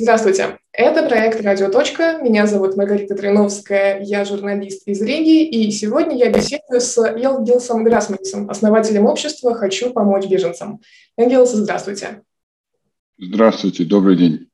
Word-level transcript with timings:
Здравствуйте, 0.00 0.58
это 0.72 1.02
проект 1.08 1.42
«Радио. 1.42 1.70
Точка». 1.70 2.18
Меня 2.22 2.46
зовут 2.46 2.76
Маргарита 2.76 3.16
Триновская, 3.16 4.00
я 4.00 4.24
журналист 4.24 4.86
из 4.86 5.02
Риги, 5.02 5.44
и 5.44 5.70
сегодня 5.72 6.16
я 6.16 6.30
беседую 6.30 6.80
с 6.80 6.96
Елгилсом 6.96 7.82
Грасманисом, 7.82 8.48
основателем 8.48 9.06
общества 9.06 9.54
«Хочу 9.54 9.92
помочь 9.92 10.26
беженцам». 10.26 10.80
Елгилс, 11.16 11.50
здравствуйте. 11.50 12.22
Здравствуйте, 13.18 13.84
добрый 13.84 14.16
день. 14.16 14.48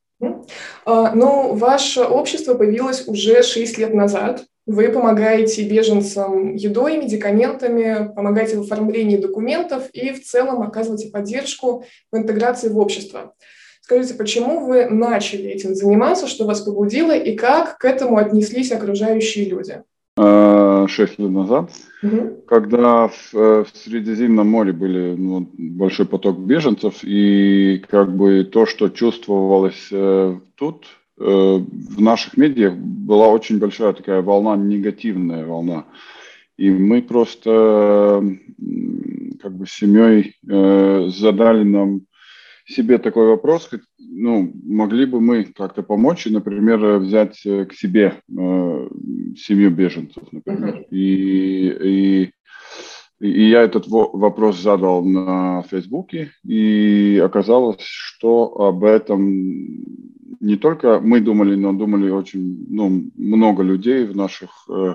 А, 0.87 1.15
ну, 1.15 1.55
ваше 1.55 2.01
общество 2.01 2.55
появилось 2.55 3.07
уже 3.07 3.43
6 3.43 3.77
лет 3.77 3.93
назад. 3.93 4.45
Вы 4.65 4.89
помогаете 4.89 5.69
беженцам 5.69 6.55
едой, 6.55 6.97
медикаментами, 6.97 8.11
помогаете 8.15 8.57
в 8.57 8.63
оформлении 8.63 9.19
документов 9.19 9.91
и 9.93 10.11
в 10.13 10.25
целом 10.25 10.63
оказываете 10.63 11.11
поддержку 11.11 11.85
в 12.11 12.17
интеграции 12.17 12.71
в 12.71 12.79
общество. 12.79 13.35
Скажите, 13.85 14.15
почему 14.15 14.67
вы 14.67 14.87
начали 14.87 15.51
этим 15.51 15.75
заниматься, 15.75 16.27
что 16.27 16.47
вас 16.47 16.63
побудило 16.63 17.15
и 17.15 17.37
как 17.37 17.77
к 17.77 17.85
этому 17.85 18.17
отнеслись 18.17 18.73
окружающие 18.73 19.45
люди? 19.45 19.83
А, 20.17 20.87
шесть 20.89 21.19
лет 21.19 21.29
назад, 21.29 21.71
угу. 22.03 22.43
когда 22.47 23.09
в, 23.09 23.35
э, 23.35 23.65
в 23.65 23.77
Средиземном 23.77 24.49
море 24.49 24.73
были 24.73 25.15
ну, 25.17 25.51
большой 25.59 26.07
поток 26.07 26.39
беженцев, 26.39 27.05
и 27.05 27.85
как 27.91 28.17
бы 28.17 28.45
то, 28.45 28.65
что 28.65 28.89
чувствовалось 28.89 29.89
э, 29.93 30.39
тут, 30.55 30.87
э, 31.21 31.23
в 31.23 32.01
наших 32.01 32.39
медиах, 32.39 32.77
была 32.77 33.29
очень 33.29 33.59
большая 33.59 33.93
такая 33.93 34.23
волна, 34.23 34.57
негативная 34.57 35.45
волна. 35.45 35.85
И 36.57 36.71
мы 36.71 37.03
просто 37.03 38.25
как 39.43 39.53
бы 39.53 39.67
семьей 39.67 40.37
э, 40.49 41.11
задали 41.15 41.65
нам 41.65 42.07
себе 42.65 42.99
такой 42.99 43.29
вопрос, 43.29 43.71
ну, 43.99 44.53
могли 44.65 45.07
бы 45.07 45.21
мы 45.21 45.45
как-то 45.45 45.83
помочь 45.83 46.27
и, 46.27 46.31
например, 46.31 46.99
взять 46.99 47.41
э, 47.45 47.67
к 47.67 47.75
себе 47.75 48.21
э, 48.29 48.89
семью 49.37 49.71
беженцев, 49.71 50.25
например. 50.33 50.77
Uh-huh. 50.77 50.87
И, 50.91 51.69
и, 51.69 52.33
и 53.21 53.49
я 53.49 53.63
этот 53.63 53.87
вопрос 53.89 54.61
задал 54.61 55.05
на 55.05 55.63
Фейсбуке, 55.71 56.33
и 56.45 57.21
оказалось, 57.23 57.83
что 57.83 58.47
об 58.61 58.85
этом 58.85 59.85
не 60.41 60.57
только 60.57 61.01
мы 61.01 61.21
думали, 61.21 61.55
но 61.55 61.73
думали 61.73 62.11
очень 62.11 62.67
ну, 62.69 63.11
много 63.17 63.63
людей 63.63 64.05
в 64.07 64.17
наших 64.17 64.51
э, 64.71 64.95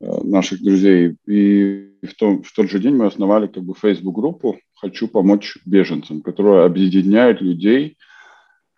Э, 0.00 0.22
наших 0.24 0.62
друзей. 0.62 1.16
И 1.26 1.90
в, 2.02 2.14
том, 2.14 2.42
в 2.42 2.52
тот 2.54 2.70
же 2.70 2.78
день 2.78 2.96
мы 2.96 3.06
основали 3.06 3.46
как 3.48 3.64
бы 3.64 3.74
Facebook-группу 3.74 4.58
«Хочу 4.80 5.08
помочь 5.08 5.58
беженцам», 5.64 6.22
которая 6.22 6.66
объединяет 6.66 7.40
людей, 7.40 7.96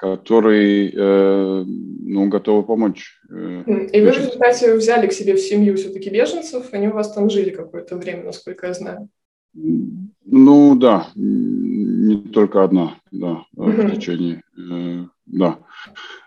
которые 0.03 0.91
э, 0.91 1.65
ну, 1.65 2.29
готовы 2.29 2.65
помочь. 2.65 3.21
Э, 3.31 3.63
и 3.93 4.01
вы 4.01 4.11
в 4.11 4.17
результате 4.17 4.75
взяли 4.75 5.07
к 5.07 5.13
себе 5.13 5.35
в 5.35 5.41
семью 5.41 5.77
все-таки 5.77 6.11
беженцев, 6.11 6.73
они 6.73 6.89
у 6.89 6.93
вас 6.93 7.13
там 7.13 7.31
жили 7.31 7.51
какое-то 7.51 7.97
время, 7.97 8.25
насколько 8.25 8.67
я 8.67 8.75
знаю. 8.75 9.09
Ну 9.55 10.75
да, 10.75 11.07
не 11.15 12.17
только 12.17 12.65
одна, 12.65 12.97
да, 13.13 13.45
uh-huh. 13.57 13.87
в 13.87 13.95
течение, 13.95 14.43
э, 14.59 15.05
да. 15.27 15.59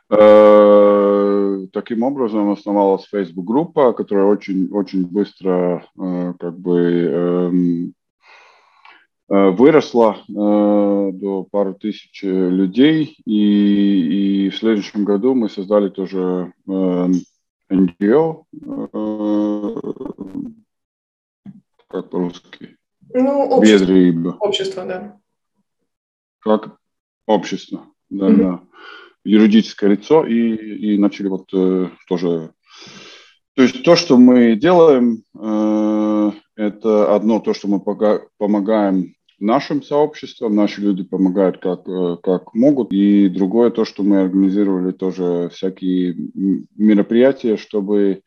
Э, 0.10 1.68
таким 1.74 2.04
образом 2.04 2.52
основалась 2.52 3.08
Facebook 3.12 3.46
группа, 3.46 3.92
которая 3.92 4.28
очень 4.28 4.70
очень 4.72 5.06
быстро 5.06 5.86
э, 6.00 6.34
как 6.40 6.58
бы 6.60 7.92
э, 9.30 9.50
выросла 9.50 10.18
до 10.28 11.48
пару 11.50 11.74
тысяч 11.76 12.24
людей, 12.24 13.18
и, 13.26 14.46
и 14.46 14.50
в 14.50 14.58
следующем 14.58 15.06
году 15.06 15.34
мы 15.36 15.50
создали 15.50 15.90
тоже 15.90 16.54
NGO, 16.68 18.44
как 21.88 22.10
по-русски? 22.10 22.78
Ну, 23.14 23.48
общество. 23.50 24.38
Общество, 24.40 24.86
да. 24.86 25.18
Как 26.40 26.78
общество, 27.26 27.86
да, 28.10 28.30
mm-hmm. 28.30 28.38
да 28.38 28.62
юридическое 29.26 29.90
лицо 29.90 30.26
и, 30.26 30.94
и 30.94 30.98
начали 30.98 31.28
вот 31.28 31.50
э, 31.54 31.90
тоже... 32.08 32.52
То 33.56 33.64
есть 33.64 33.84
то, 33.84 33.96
что 33.96 34.18
мы 34.18 34.56
делаем, 34.56 35.24
э, 35.34 36.32
это 36.56 37.14
одно 37.16 37.40
то, 37.40 37.54
что 37.54 37.68
мы 37.68 37.80
помогаем 38.38 39.16
нашим 39.40 39.84
сообществам, 39.84 40.56
наши 40.56 40.82
люди 40.82 41.04
помогают 41.04 41.58
как, 41.58 41.88
э, 41.88 42.18
как 42.24 42.54
могут, 42.54 42.92
и 42.92 43.30
другое 43.30 43.70
то, 43.70 43.86
что 43.86 44.04
мы 44.04 44.22
организировали 44.22 44.92
тоже 44.92 45.50
всякие 45.54 46.16
мероприятия, 46.76 47.58
чтобы 47.58 48.22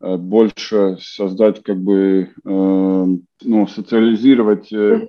э, 0.00 0.16
больше 0.16 0.98
создать, 1.00 1.62
как 1.62 1.78
бы, 1.78 2.30
э, 2.44 3.06
ну, 3.44 3.66
социализировать 3.68 4.72
э, 4.72 5.08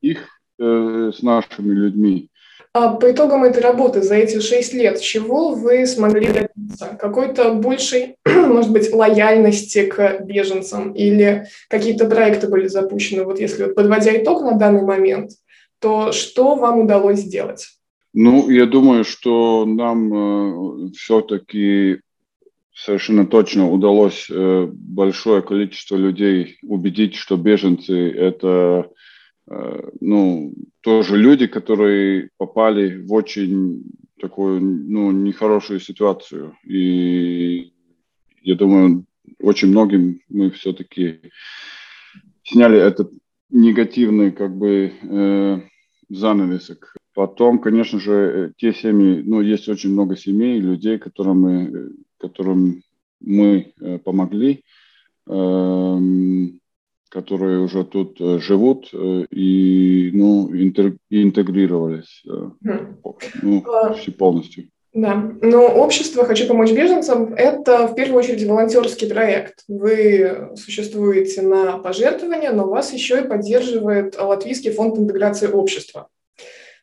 их 0.00 0.28
э, 0.58 1.10
с 1.12 1.22
нашими 1.22 1.74
людьми. 1.74 2.30
А 2.74 2.94
по 2.94 3.12
итогам 3.12 3.44
этой 3.44 3.62
работы 3.62 4.00
за 4.00 4.14
эти 4.14 4.40
шесть 4.40 4.72
лет, 4.72 4.98
чего 4.98 5.50
вы 5.50 5.86
смогли 5.86 6.28
добиться? 6.28 6.96
Какой-то 6.98 7.52
большей, 7.52 8.16
может 8.26 8.72
быть, 8.72 8.92
лояльности 8.94 9.84
к 9.84 10.20
беженцам 10.24 10.92
или 10.92 11.44
какие-то 11.68 12.08
проекты 12.08 12.48
были 12.48 12.68
запущены? 12.68 13.24
Вот 13.24 13.38
если 13.38 13.64
вот 13.64 13.74
подводя 13.74 14.16
итог 14.16 14.42
на 14.42 14.52
данный 14.52 14.82
момент, 14.82 15.32
то 15.80 16.12
что 16.12 16.54
вам 16.54 16.80
удалось 16.80 17.20
сделать? 17.20 17.66
Ну, 18.14 18.48
я 18.48 18.64
думаю, 18.64 19.04
что 19.04 19.66
нам 19.66 20.86
э, 20.86 20.90
все-таки 20.96 22.00
совершенно 22.74 23.26
точно 23.26 23.70
удалось 23.70 24.28
э, 24.30 24.66
большое 24.70 25.42
количество 25.42 25.96
людей 25.96 26.58
убедить, 26.62 27.16
что 27.16 27.36
беженцы 27.36 28.10
это 28.10 28.88
ну, 29.48 30.54
тоже 30.82 31.16
люди, 31.16 31.46
которые 31.46 32.30
попали 32.36 33.02
в 33.02 33.12
очень 33.12 33.84
такую, 34.20 34.60
ну, 34.60 35.10
нехорошую 35.10 35.80
ситуацию. 35.80 36.56
И 36.64 37.72
я 38.42 38.54
думаю, 38.54 39.04
очень 39.40 39.68
многим 39.68 40.20
мы 40.28 40.50
все-таки 40.52 41.20
сняли 42.44 42.78
этот 42.78 43.12
негативный, 43.50 44.30
как 44.32 44.56
бы, 44.56 44.92
э, 45.02 45.60
занавесок. 46.08 46.94
Потом, 47.14 47.58
конечно 47.58 47.98
же, 47.98 48.52
те 48.56 48.72
семьи, 48.72 49.22
ну, 49.24 49.40
есть 49.40 49.68
очень 49.68 49.90
много 49.90 50.16
семей, 50.16 50.60
людей, 50.60 50.98
которым 50.98 51.40
мы, 51.40 51.92
которым 52.18 52.82
мы 53.20 53.72
э, 53.80 53.98
помогли. 53.98 54.64
Эм, 55.28 56.60
которые 57.12 57.60
уже 57.60 57.84
тут 57.84 58.18
э, 58.20 58.38
живут 58.38 58.88
э, 58.92 59.26
и 59.30 60.10
ну, 60.14 60.50
интегрировались 60.50 62.22
mm. 62.26 62.94
ну, 63.42 63.64
а, 63.66 63.94
полностью. 64.16 64.70
Да, 64.94 65.30
но 65.42 65.66
общество 65.66 66.24
«Хочу 66.24 66.46
помочь 66.46 66.72
беженцам»– 66.72 67.34
это 67.36 67.86
в 67.86 67.94
первую 67.94 68.18
очередь 68.18 68.46
волонтерский 68.46 69.08
проект. 69.08 69.64
Вы 69.68 70.52
существуете 70.54 71.42
на 71.42 71.78
пожертвования, 71.78 72.52
но 72.52 72.68
вас 72.68 72.92
еще 72.94 73.20
и 73.20 73.28
поддерживает 73.28 74.18
Латвийский 74.18 74.70
фонд 74.70 74.98
интеграции 74.98 75.48
общества, 75.48 76.08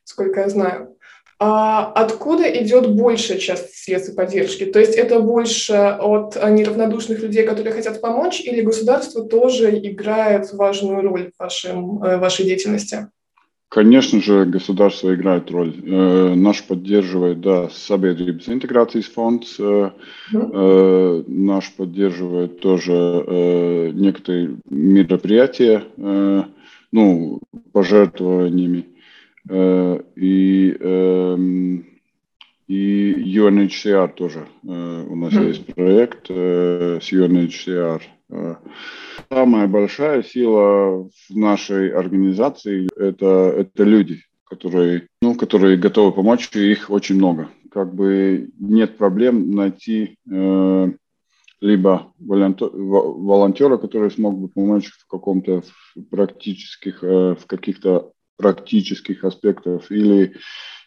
сколько 0.03 0.41
я 0.41 0.49
знаю. 0.49 0.95
А 1.41 1.85
откуда 1.95 2.43
идет 2.61 2.93
большая 2.95 3.37
часть 3.37 3.73
средств 3.73 4.13
поддержки? 4.13 4.65
То 4.65 4.79
есть 4.79 4.95
это 4.95 5.21
больше 5.21 5.73
от 5.73 6.35
неравнодушных 6.35 7.21
людей, 7.21 7.43
которые 7.43 7.73
хотят 7.73 8.01
помочь, 8.01 8.41
или 8.41 8.59
государство 8.61 9.23
тоже 9.23 9.77
играет 9.77 10.51
важную 10.51 11.01
роль 11.01 11.31
в 11.31 11.39
вашем, 11.39 12.03
э, 12.03 12.17
вашей 12.17 12.43
деятельности? 12.43 13.07
Конечно 13.69 14.19
же, 14.19 14.45
государство 14.45 15.15
играет 15.15 15.49
роль. 15.49 15.75
Э, 15.85 16.33
наш 16.35 16.61
поддерживает, 16.63 17.39
да, 17.39 17.69
Sabiedrības 17.69 18.51
интеграции 18.51 19.01
фонд, 19.01 19.45
э, 19.59 19.91
э, 20.33 21.23
наш 21.27 21.71
поддерживает 21.71 22.59
тоже 22.59 22.93
э, 22.93 23.91
некоторые 23.93 24.57
мероприятия, 24.69 25.83
э, 25.95 26.43
ну, 26.91 27.39
пожертвованиями. 27.71 28.88
Э, 29.49 29.99
и, 30.15 30.77
эм, 30.79 31.85
и 32.67 33.13
UNHCR 33.37 34.13
тоже. 34.13 34.47
Э, 34.63 35.05
у 35.09 35.15
нас 35.15 35.33
mm. 35.33 35.47
есть 35.47 35.65
проект 35.73 36.27
э, 36.29 36.99
с 37.01 37.11
UNHCR. 37.11 38.01
Самая 39.27 39.67
большая 39.67 40.21
сила 40.21 41.09
в 41.29 41.35
нашей 41.35 41.89
организации 41.89 42.87
это, 42.95 43.25
это 43.57 43.83
люди, 43.83 44.21
которые, 44.43 45.07
ну, 45.23 45.33
которые 45.33 45.77
готовы 45.77 46.11
помочь, 46.11 46.49
и 46.55 46.71
их 46.71 46.91
очень 46.91 47.15
много. 47.15 47.49
Как 47.71 47.93
бы 47.93 48.49
нет 48.59 48.97
проблем 48.97 49.49
найти 49.51 50.17
э, 50.31 50.91
либо 51.61 52.13
волонтера, 52.19 53.77
который 53.77 54.11
смог 54.11 54.37
бы 54.39 54.47
помочь 54.47 54.87
в 54.89 55.07
каком-то 55.07 55.63
практических, 56.09 57.03
э, 57.03 57.35
в 57.35 57.45
каких-то 57.47 58.11
практических 58.39 59.23
аспектов 59.23 59.91
или 59.91 60.33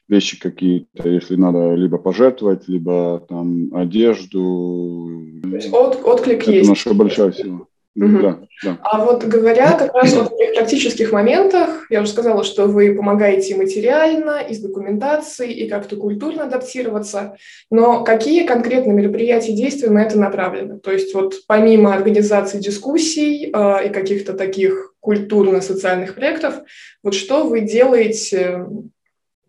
вещи 0.09 0.39
какие-то, 0.41 1.09
если 1.09 1.37
надо 1.37 1.75
либо 1.75 1.99
пожертвовать, 1.99 2.67
либо 2.69 3.25
там 3.29 3.75
одежду. 3.75 5.23
То 5.43 5.57
есть 5.57 5.73
от, 5.73 6.05
отклик 6.05 6.43
Это 6.43 6.53
есть. 6.53 6.69
наша 6.69 6.95
большая 6.95 7.33
сила. 7.33 7.67
Мгм. 7.95 8.23
Да, 8.23 8.39
да. 8.65 8.79
А 8.83 9.05
вот 9.05 9.23
говоря 9.25 9.73
как 9.73 9.95
раз 9.95 10.15
о 10.15 10.25
таких 10.25 10.55
практических 10.55 11.13
моментах, 11.13 11.87
я 11.91 12.01
уже 12.01 12.11
сказала, 12.11 12.43
что 12.43 12.67
вы 12.67 12.95
помогаете 12.95 13.55
материально, 13.55 14.41
и 14.41 14.55
с 14.55 14.61
документацией, 14.61 15.53
и 15.53 15.69
как-то 15.69 15.97
культурно 15.97 16.45
адаптироваться, 16.45 17.37
но 17.71 18.03
какие 18.03 18.47
конкретно 18.47 18.93
мероприятия 18.93 19.53
и 19.53 19.57
действия 19.57 19.91
на 19.91 20.03
это 20.03 20.19
направлены? 20.19 20.79
То 20.79 20.91
есть 20.91 21.15
вот 21.15 21.35
помимо 21.47 21.93
организации 21.93 22.61
дискуссий 22.61 23.51
э, 23.53 23.87
и 23.87 23.91
каких-то 23.91 24.33
таких 24.33 24.92
культурно-социальных 25.03 26.15
проектов, 26.15 26.63
вот 27.03 27.15
что 27.15 27.45
вы 27.49 27.61
делаете 27.61 28.67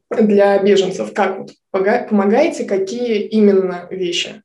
для 0.10 0.62
беженцев? 0.62 1.14
Как 1.14 1.40
вот 1.40 1.52
помогаете, 1.72 2.66
какие 2.66 3.22
именно 3.22 3.88
вещи? 3.90 4.42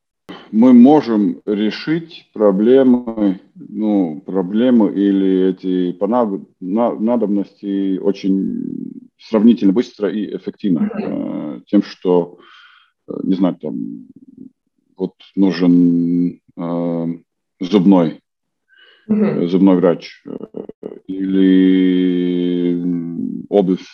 мы 0.51 0.73
можем 0.73 1.43
решить 1.47 2.29
проблемы, 2.33 3.39
ну, 3.55 4.23
проблемы 4.25 4.91
или 4.93 5.51
эти 5.51 5.93
понад- 5.93 6.41
на- 6.61 6.95
надобности 6.95 7.99
очень 7.99 9.03
сравнительно 9.19 9.73
быстро 9.73 10.11
и 10.11 10.37
эффективно. 10.37 10.91
Э, 11.03 11.61
Тем, 11.67 11.83
что, 11.83 12.39
э, 13.09 13.13
не 13.25 13.35
знаю, 13.35 13.57
там, 13.61 14.07
вот 14.97 15.15
нужен 15.37 16.41
э, 16.57 17.07
зубной, 17.61 18.21
Э, 19.09 19.47
зубной 19.47 19.77
врач 19.77 20.23
э, 20.27 20.91
или 21.07 22.83
обувь, 23.49 23.87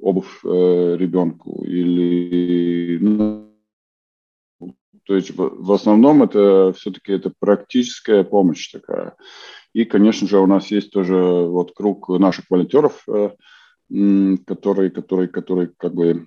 обувь 0.00 0.40
э, 0.44 0.96
ребенку 0.98 1.62
или 1.66 2.98
ну, 2.98 3.50
то 5.04 5.16
есть 5.16 5.30
в, 5.36 5.36
в 5.36 5.72
основном 5.72 6.22
это 6.22 6.72
все-таки 6.72 7.12
это 7.12 7.30
практическая 7.38 8.24
помощь 8.24 8.70
такая. 8.72 9.16
И, 9.74 9.84
конечно 9.84 10.26
же, 10.26 10.38
у 10.38 10.46
нас 10.46 10.70
есть 10.70 10.90
тоже 10.92 11.14
вот 11.14 11.74
круг 11.74 12.08
наших 12.08 12.46
волонтеров, 12.48 13.04
э, 13.06 13.30
которые, 14.46 14.90
которые, 14.90 15.28
которые 15.28 15.72
как 15.76 15.94
бы 15.94 16.26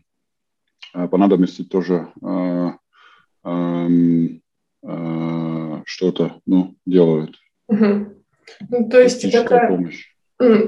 э, 0.94 1.08
по 1.08 1.18
надобности 1.18 1.64
тоже 1.64 2.12
э, 2.22 2.72
эм, 3.46 4.42
э, 4.84 5.82
что-то 5.86 6.40
ну, 6.46 6.76
делают. 6.86 7.36
Мгм. 7.68 8.17
Ну, 8.70 8.90
то 8.90 9.00
есть 9.02 9.22
Практическая 9.22 9.44
такая 9.44 9.68
помощь. 9.70 10.06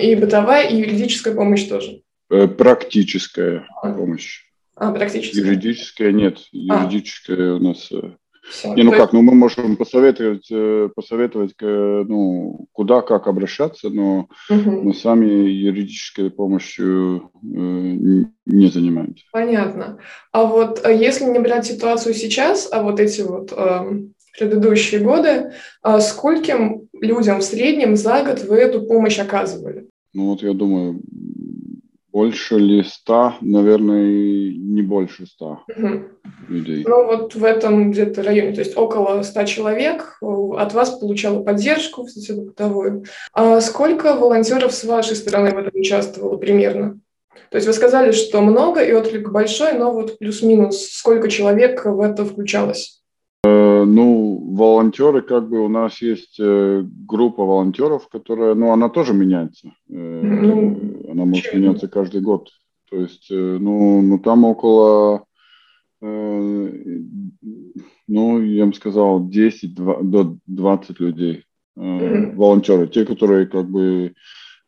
и 0.02 0.16
бытовая, 0.16 0.68
и 0.68 0.78
юридическая 0.78 1.34
помощь 1.34 1.64
тоже. 1.68 2.02
Э, 2.32 2.48
Практическая 2.48 3.66
А. 3.82 3.92
помощь. 3.94 4.42
А, 4.76 4.92
практически. 4.92 5.38
Юридическая 5.40 6.12
нет. 6.12 6.38
А. 6.70 6.84
Юридическая 6.84 7.54
у 7.56 7.60
нас 7.60 7.92
э, 7.92 8.12
Всё. 8.50 8.74
Не, 8.74 8.82
ну 8.84 8.92
как, 8.92 9.14
ну 9.14 9.22
мы 9.22 9.36
можем 9.36 9.76
посоветовать, 9.76 10.48
э, 10.50 10.90
посоветовать, 10.96 11.54
ну, 11.62 12.66
куда, 12.72 13.02
как 13.02 13.28
обращаться, 13.28 13.90
но 13.90 14.28
есть- 14.50 14.66
Мгм. 14.66 14.86
мы 14.86 14.94
сами 14.96 15.26
юридической 15.50 16.32
помощью 16.32 17.30
не 17.44 18.68
занимаемся. 18.70 19.24
Понятно. 19.32 20.00
А 20.32 20.46
вот 20.46 20.84
э, 20.84 20.96
если 20.96 21.26
не 21.26 21.40
брать 21.40 21.66
ситуацию 21.68 22.14
сейчас, 22.16 22.70
а 22.72 22.82
вот 22.82 23.00
эти 23.00 23.22
вот 23.22 23.52
эм, 23.56 24.14
предыдущие 24.38 25.02
годы, 25.02 25.52
а 25.84 26.00
скольким 26.00 26.88
людям 27.02 27.40
в 27.40 27.44
среднем 27.44 27.96
за 27.96 28.24
год 28.24 28.44
вы 28.44 28.58
эту 28.58 28.82
помощь 28.82 29.20
оказывали? 29.20 29.88
Ну 30.14 30.30
вот 30.30 30.42
я 30.42 30.54
думаю, 30.54 31.02
больше 32.12 32.58
ли 32.58 32.84
ста, 32.84 33.38
наверное, 33.42 34.52
не 34.52 34.82
больше 34.82 35.26
ста 35.26 35.60
Мгм. 35.68 36.08
людей. 36.48 36.84
Ну 36.88 37.06
вот 37.06 37.36
в 37.36 37.44
этом 37.44 37.92
где-то 37.92 38.24
районе, 38.24 38.54
то 38.54 38.62
есть 38.62 38.76
около 38.78 39.22
100 39.22 39.44
человек 39.46 40.18
э, 40.22 40.26
от 40.58 40.74
вас 40.74 40.98
получало 41.00 41.44
поддержку 41.44 42.08
социально-бытовую. 42.08 43.06
А 43.34 43.62
сколько 43.62 44.16
волонтеров 44.16 44.74
с 44.74 44.84
вашей 44.84 45.16
стороны 45.16 45.52
в 45.52 45.58
этом 45.58 45.80
участвовало 45.80 46.38
примерно? 46.38 47.00
То 47.52 47.56
есть 47.58 47.68
вы 47.68 47.74
сказали, 47.74 48.12
что 48.12 48.42
много 48.42 48.82
и 48.82 48.92
отклик 48.94 49.30
большой, 49.32 49.74
но 49.74 49.92
вот 49.92 50.20
плюс-минус 50.20 50.90
сколько 50.92 51.30
человек 51.30 51.86
в 51.86 52.00
это 52.02 52.26
включалось? 52.26 52.99
Э, 53.44 53.84
Ну, 53.86 54.54
волонтеры, 54.56 55.22
как 55.22 55.50
бы 55.50 55.60
у 55.60 55.70
нас 55.70 56.02
есть 56.02 56.38
э, 56.40 56.84
группа 57.08 57.44
волонтеров, 57.46 58.08
которая, 58.10 58.56
ну, 58.56 58.72
она 58.72 58.90
тоже 58.90 59.14
меняется. 59.14 59.70
Э, 59.90 59.94
Ну, 59.94 60.78
Она 61.10 61.26
может 61.26 61.46
чем? 61.46 61.62
меняться 61.62 61.88
каждый 61.88 62.22
год. 62.22 62.50
То 62.90 62.98
есть, 62.98 63.28
ну, 63.30 64.02
ну 64.02 64.18
там 64.18 64.46
около, 64.46 65.26
ну, 66.02 66.72
я 68.42 68.66
бы 68.66 68.74
сказал, 68.74 69.28
10 69.30 69.76
два- 69.76 70.02
до 70.02 70.38
20 70.48 71.00
людей, 71.00 71.44
волонтеры, 71.76 72.88
те, 72.88 73.06
которые 73.06 73.46
как 73.46 73.70
бы 73.70 74.14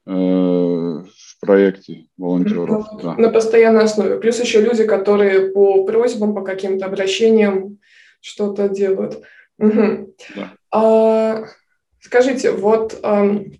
в 0.06 1.06
проекте 1.42 2.06
волонтеров. 2.18 2.86
Ну, 2.92 3.00
да. 3.02 3.16
На 3.18 3.30
постоянной 3.30 3.84
основе. 3.86 4.20
Плюс 4.20 4.40
еще 4.40 4.62
люди, 4.62 4.86
которые 4.86 5.52
по 5.52 5.84
просьбам, 5.86 6.36
по 6.36 6.42
каким-то 6.42 6.86
обращениям 6.86 7.80
что-то 8.22 8.70
делают. 8.70 9.22
Мгм. 9.58 10.14
Да. 10.36 10.54
А, 10.72 11.46
скажите, 12.00 12.52
вот 12.52 12.98
ам, 13.04 13.52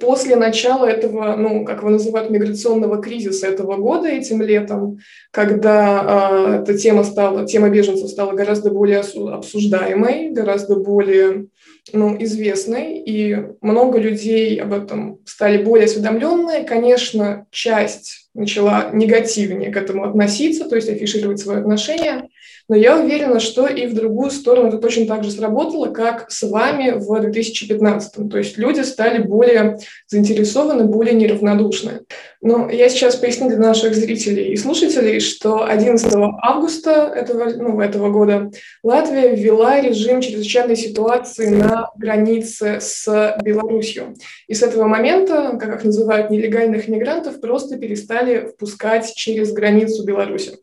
после 0.00 0.36
начала 0.36 0.86
этого, 0.86 1.34
ну, 1.36 1.64
как 1.64 1.80
его 1.80 1.90
называют, 1.90 2.30
миграционного 2.30 3.02
кризиса 3.02 3.48
этого 3.48 3.76
года 3.76 4.08
этим 4.08 4.40
летом, 4.40 4.98
когда 5.30 6.00
а, 6.00 6.56
эта 6.60 6.78
тема 6.78 7.02
стала, 7.04 7.46
тема 7.46 7.68
беженцев 7.68 8.08
стала 8.08 8.32
гораздо 8.32 8.70
более 8.70 9.00
обсуждаемой, 9.00 10.30
гораздо 10.30 10.76
более 10.76 11.46
ну, 11.92 12.16
известной, 12.22 12.98
и 13.00 13.36
много 13.60 13.98
людей 13.98 14.56
об 14.60 14.72
этом 14.72 15.18
стали 15.24 15.62
более 15.62 15.86
осведомленные. 15.86 16.62
Конечно, 16.62 17.46
часть 17.50 18.30
начала 18.34 18.90
негативнее 18.92 19.72
к 19.72 19.76
этому 19.76 20.04
относиться, 20.04 20.68
то 20.68 20.76
есть 20.76 20.88
афишировать 20.88 21.40
свое 21.40 21.58
отношение, 21.58 22.28
но 22.68 22.76
я 22.76 22.98
уверена, 22.98 23.40
что 23.40 23.66
и 23.66 23.86
в 23.86 23.94
другую 23.94 24.30
сторону 24.30 24.68
это 24.68 24.78
точно 24.78 25.06
так 25.06 25.24
же 25.24 25.30
сработало, 25.30 25.86
как 25.86 26.30
с 26.30 26.42
вами 26.42 26.92
в 26.92 27.20
2015. 27.20 28.30
То 28.30 28.38
есть 28.38 28.58
люди 28.58 28.80
стали 28.80 29.22
более 29.22 29.78
заинтересованы, 30.06 30.84
более 30.84 31.14
неравнодушны. 31.14 32.00
Но 32.40 32.68
я 32.70 32.88
сейчас 32.88 33.16
поясню 33.16 33.48
для 33.48 33.58
наших 33.58 33.94
зрителей 33.94 34.52
и 34.52 34.56
слушателей, 34.56 35.20
что 35.20 35.64
11 35.64 36.12
августа 36.42 37.12
этого, 37.14 37.50
ну, 37.50 37.80
этого 37.80 38.10
года 38.10 38.50
Латвия 38.82 39.34
ввела 39.34 39.80
режим 39.80 40.20
чрезвычайной 40.20 40.76
ситуации 40.76 41.48
на 41.48 41.90
границе 41.96 42.78
с 42.80 43.38
Беларусью. 43.42 44.14
И 44.48 44.54
с 44.54 44.62
этого 44.62 44.86
момента, 44.86 45.56
как 45.60 45.76
их 45.76 45.84
называют, 45.84 46.30
нелегальных 46.30 46.88
мигрантов 46.88 47.40
просто 47.40 47.78
перестали 47.78 48.48
впускать 48.48 49.14
через 49.14 49.52
границу 49.52 50.04
Беларуси. 50.04 50.58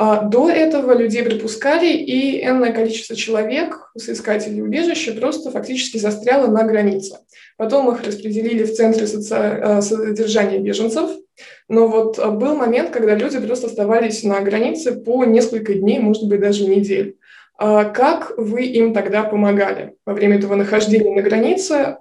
А 0.00 0.22
До 0.22 0.48
этого 0.48 0.96
людей 0.96 1.24
пропускали, 1.24 1.92
и 1.92 2.44
энное 2.46 2.72
количество 2.72 3.16
человек, 3.16 3.90
соискателей 3.98 4.62
убежища, 4.62 5.12
просто 5.12 5.50
фактически 5.50 5.98
застряло 5.98 6.46
на 6.46 6.62
границе. 6.62 7.18
Потом 7.56 7.92
их 7.92 8.04
распределили 8.04 8.62
в 8.62 8.72
центры 8.72 9.06
соци- 9.06 9.34
э, 9.34 9.82
содержания 9.82 10.60
беженцев. 10.60 11.10
Но 11.68 11.88
вот 11.88 12.16
э, 12.16 12.30
был 12.30 12.54
момент, 12.54 12.90
когда 12.90 13.16
люди 13.16 13.40
просто 13.40 13.66
оставались 13.66 14.22
на 14.22 14.40
границе 14.40 14.92
по 14.92 15.24
несколько 15.24 15.74
дней, 15.74 15.98
может 15.98 16.28
быть, 16.28 16.38
даже 16.38 16.68
недель. 16.68 17.16
А 17.58 17.86
Как 17.86 18.34
вы 18.36 18.66
им 18.66 18.94
тогда 18.94 19.24
помогали 19.24 19.96
во 20.06 20.14
время 20.14 20.38
этого 20.38 20.54
нахождения 20.54 21.12
на 21.12 21.22
границе? 21.22 21.96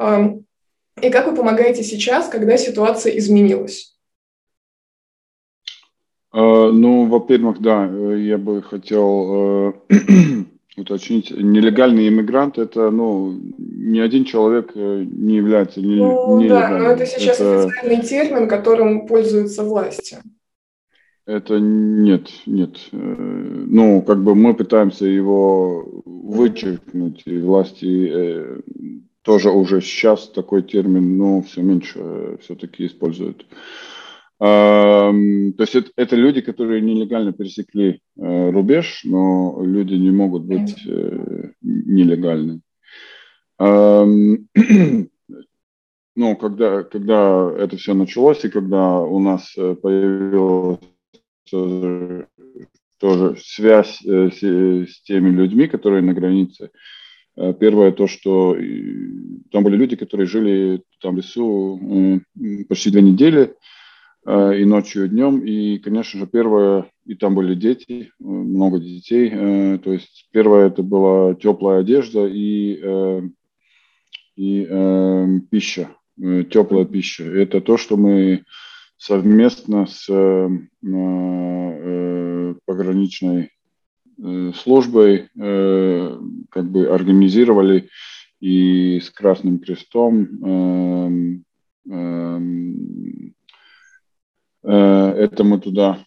И 1.02 1.10
как 1.10 1.28
вы 1.28 1.36
помогаете 1.36 1.84
сейчас, 1.84 2.28
когда 2.28 2.58
ситуация 2.58 3.18
изменилась? 3.18 3.97
Э, 6.38 6.72
Ну, 6.72 7.06
во-первых, 7.08 7.60
да, 7.62 7.90
э, 7.92 8.20
я 8.20 8.38
бы 8.38 8.62
хотел 8.62 9.70
э, 9.70 9.74
уточнить, 10.78 11.32
нелегальный 11.32 12.08
иммигрант 12.08 12.60
это, 12.60 12.92
ну, 12.92 13.34
ни 13.58 14.00
один 14.00 14.24
человек 14.26 14.76
не 14.76 15.36
является 15.38 15.82
не- 15.82 15.96
Ну 15.96 16.38
да, 16.38 16.44
нелегальным. 16.44 16.84
но 16.84 16.90
это 16.92 17.06
сейчас 17.08 17.40
Это- 17.40 17.64
официальный 17.64 18.02
термин, 18.04 18.48
которым 18.48 19.08
пользуются 19.08 19.64
власти. 19.64 20.18
Это 21.26 21.60
нет, 21.60 22.30
нет. 22.46 22.78
Ну, 22.92 24.02
как 24.02 24.24
бы 24.24 24.34
мы 24.36 24.54
пытаемся 24.54 25.06
его 25.06 25.84
вычеркнуть, 26.06 27.24
и 27.26 27.40
власти 27.40 28.10
э, 28.14 28.60
тоже 29.24 29.50
уже 29.50 29.82
сейчас 29.82 30.30
такой 30.30 30.62
термин, 30.62 31.18
ну, 31.18 31.42
все 31.42 31.62
меньше 31.64 32.38
все-таки 32.42 32.86
используют. 32.86 33.46
То 34.40 35.14
есть 35.58 35.76
это, 35.76 35.92
это 35.96 36.16
люди, 36.16 36.42
которые 36.42 36.82
нелегально 36.82 37.34
пересекли 37.34 38.02
э, 38.18 38.50
рубеж, 38.52 39.02
но 39.04 39.60
люди 39.64 39.96
не 39.96 40.12
могут 40.12 40.44
быть 40.44 40.76
э, 40.86 41.52
нелегальны. 41.62 42.62
Эм, 43.60 44.48
Ну, 46.18 46.36
когда, 46.36 46.82
когда 46.82 47.54
это 47.60 47.78
все 47.78 47.94
началось, 47.94 48.44
и 48.44 48.50
когда 48.50 49.02
у 49.02 49.20
нас 49.20 49.54
э, 49.56 49.76
появилась 49.76 50.80
тоже, 52.98 53.38
связь 53.38 54.04
э, 54.04 54.32
с, 54.32 54.42
с 54.42 55.02
теми 55.04 55.30
людьми, 55.30 55.68
которые 55.68 56.02
на 56.02 56.16
границе. 56.16 56.72
Э, 57.36 57.54
первое 57.54 57.92
то, 57.92 58.08
что 58.08 58.58
там 59.52 59.64
были 59.64 59.78
люди, 59.78 59.96
которые 59.96 60.26
жили 60.26 60.82
там 61.02 61.14
в 61.14 61.18
лесу 61.18 62.20
почти 62.68 62.90
две 62.90 63.04
недели, 63.04 63.54
и 64.28 64.66
ночью, 64.66 65.06
и 65.06 65.10
днем. 65.10 65.40
И, 65.40 65.78
конечно 65.78 66.20
же, 66.20 66.28
первое, 66.28 66.92
и 67.06 67.16
там 67.16 67.34
были 67.34 67.56
дети, 67.56 68.12
много 68.20 68.80
детей. 68.80 69.30
То 69.30 69.94
есть 69.94 70.28
первое 70.32 70.68
это 70.68 70.84
была 70.84 71.34
теплая 71.34 71.80
одежда 71.80 72.28
и, 72.28 72.82
и 74.36 74.68
пища, 75.50 75.90
теплая 76.18 76.84
пища. 76.86 77.24
Это 77.24 77.62
то, 77.62 77.78
что 77.78 77.96
мы 77.96 78.44
совместно 78.98 79.86
с 79.86 80.10
э, 80.10 80.50
э, 80.84 82.56
пограничной 82.66 83.52
э, 84.18 84.52
службой 84.56 85.30
как 86.50 86.72
бы 86.72 86.88
организировали 86.88 87.90
и 88.40 89.00
с 89.00 89.10
Красным 89.12 89.60
Крестом 89.60 91.44
это 94.68 95.44
мы 95.44 95.60
туда 95.60 96.00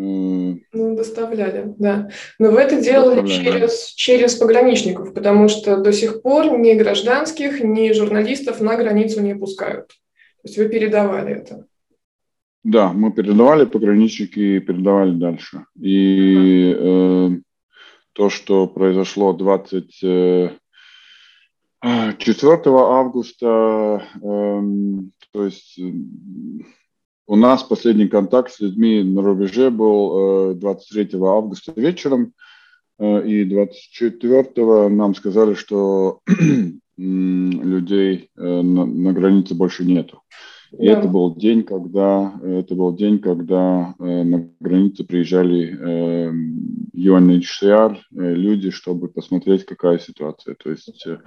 ну, 0.00 0.60
доставляли, 0.72 1.74
да. 1.76 2.08
Но 2.38 2.52
вы 2.52 2.60
это 2.60 2.80
делали 2.80 3.26
через, 3.26 3.86
через 3.94 4.36
пограничников, 4.36 5.12
потому 5.12 5.48
что 5.48 5.78
до 5.78 5.92
сих 5.92 6.22
пор 6.22 6.56
ни 6.56 6.74
гражданских, 6.74 7.60
ни 7.60 7.92
журналистов 7.92 8.60
на 8.60 8.76
границу 8.76 9.20
не 9.22 9.34
пускают. 9.34 9.88
То 9.88 10.44
есть 10.44 10.56
вы 10.56 10.68
передавали 10.68 11.34
это. 11.34 11.66
Да, 12.62 12.92
мы 12.92 13.12
передавали, 13.12 13.64
пограничники 13.64 14.60
передавали 14.60 15.18
дальше. 15.18 15.64
И 15.80 16.72
э, 16.78 17.30
то, 18.12 18.30
что 18.30 18.68
произошло 18.68 19.32
24 19.32 20.60
э, 21.82 22.60
августа, 22.66 24.04
э, 24.14 24.60
то 25.32 25.44
есть 25.44 25.80
у 27.28 27.36
нас 27.36 27.62
последний 27.62 28.08
контакт 28.08 28.50
с 28.50 28.58
людьми 28.58 29.02
на 29.02 29.22
рубеже 29.22 29.70
был 29.70 30.54
23 30.54 31.10
э, 31.12 31.24
августа 31.26 31.72
вечером, 31.76 32.32
э, 32.98 33.28
и 33.28 33.44
24 33.44 34.88
нам 34.88 35.14
сказали, 35.14 35.52
что 35.52 36.20
людей 36.96 38.30
э, 38.34 38.62
на, 38.62 38.86
на 38.86 39.12
границе 39.12 39.54
больше 39.54 39.84
нету. 39.84 40.22
И 40.72 40.86
да. 40.86 40.98
это 40.98 41.08
был 41.08 41.36
день, 41.36 41.64
когда 41.64 42.40
это 42.42 42.74
был 42.74 42.94
день, 42.96 43.18
когда 43.18 43.94
э, 43.98 44.22
на 44.22 44.48
границе 44.58 45.04
приезжали 45.04 45.76
э, 45.78 46.32
UNHCR 46.96 47.94
э, 47.94 48.34
люди, 48.34 48.70
чтобы 48.70 49.08
посмотреть, 49.08 49.66
какая 49.66 49.98
ситуация. 49.98 50.54
То 50.54 50.70
есть 50.70 51.06
э, 51.06 51.18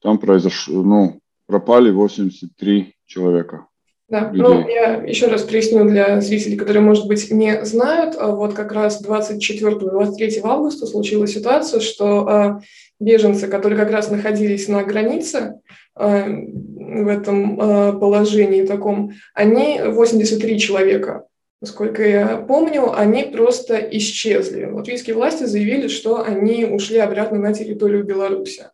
там 0.00 0.18
произошло, 0.18 0.82
ну, 0.82 1.20
пропали 1.46 1.90
83 1.90 2.94
человека. 3.06 3.66
Да, 4.12 4.28
людей. 4.30 4.42
ну 4.42 4.68
я 4.68 5.02
еще 5.06 5.28
раз 5.28 5.40
проясню 5.40 5.86
для 5.88 6.20
зрителей, 6.20 6.58
которые, 6.58 6.82
может 6.82 7.06
быть, 7.06 7.30
не 7.30 7.64
знают. 7.64 8.14
А 8.18 8.26
вот 8.26 8.52
как 8.52 8.70
раз 8.72 9.02
24-23 9.02 10.40
августа 10.44 10.86
случилась 10.86 11.32
ситуация, 11.32 11.80
что 11.80 12.28
э, 12.28 12.60
беженцы, 13.00 13.48
которые 13.48 13.78
как 13.78 13.90
раз 13.90 14.10
находились 14.10 14.68
на 14.68 14.82
границе, 14.82 15.54
э, 15.98 16.26
в 16.28 17.08
этом 17.08 17.56
положении 17.98 18.66
таком, 18.66 19.12
они 19.32 19.80
83 19.82 20.58
человека. 20.58 21.24
Насколько 21.62 22.06
я 22.06 22.36
помню, 22.36 22.92
они 22.94 23.22
просто 23.22 23.78
исчезли. 23.78 24.66
Латвийские 24.66 25.16
власти 25.16 25.44
заявили, 25.44 25.88
что 25.88 26.22
они 26.22 26.66
ушли 26.66 26.98
обратно 26.98 27.38
на 27.38 27.54
территорию 27.54 28.04
Беларуси. 28.04 28.64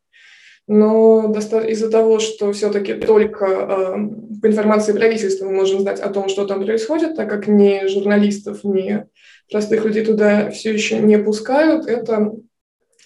Но 0.69 1.35
из-за 1.35 1.91
того, 1.91 2.19
что 2.19 2.53
все-таки 2.53 2.93
только 2.93 3.47
э, 3.47 4.41
по 4.43 4.47
информации 4.47 4.93
правительства 4.93 5.47
мы 5.47 5.53
можем 5.53 5.81
знать 5.81 5.99
о 5.99 6.11
том, 6.11 6.29
что 6.29 6.47
там 6.47 6.63
происходит, 6.63 7.17
так 7.17 7.31
как 7.31 7.49
ни 7.49 7.89
журналистов, 7.89 8.65
ни 8.65 9.07
простых 9.51 9.87
людей 9.87 10.05
туда 10.05 10.51
все 10.51 10.75
еще 10.75 10.99
не 10.99 11.19
пускают, 11.19 11.87
это 11.87 12.33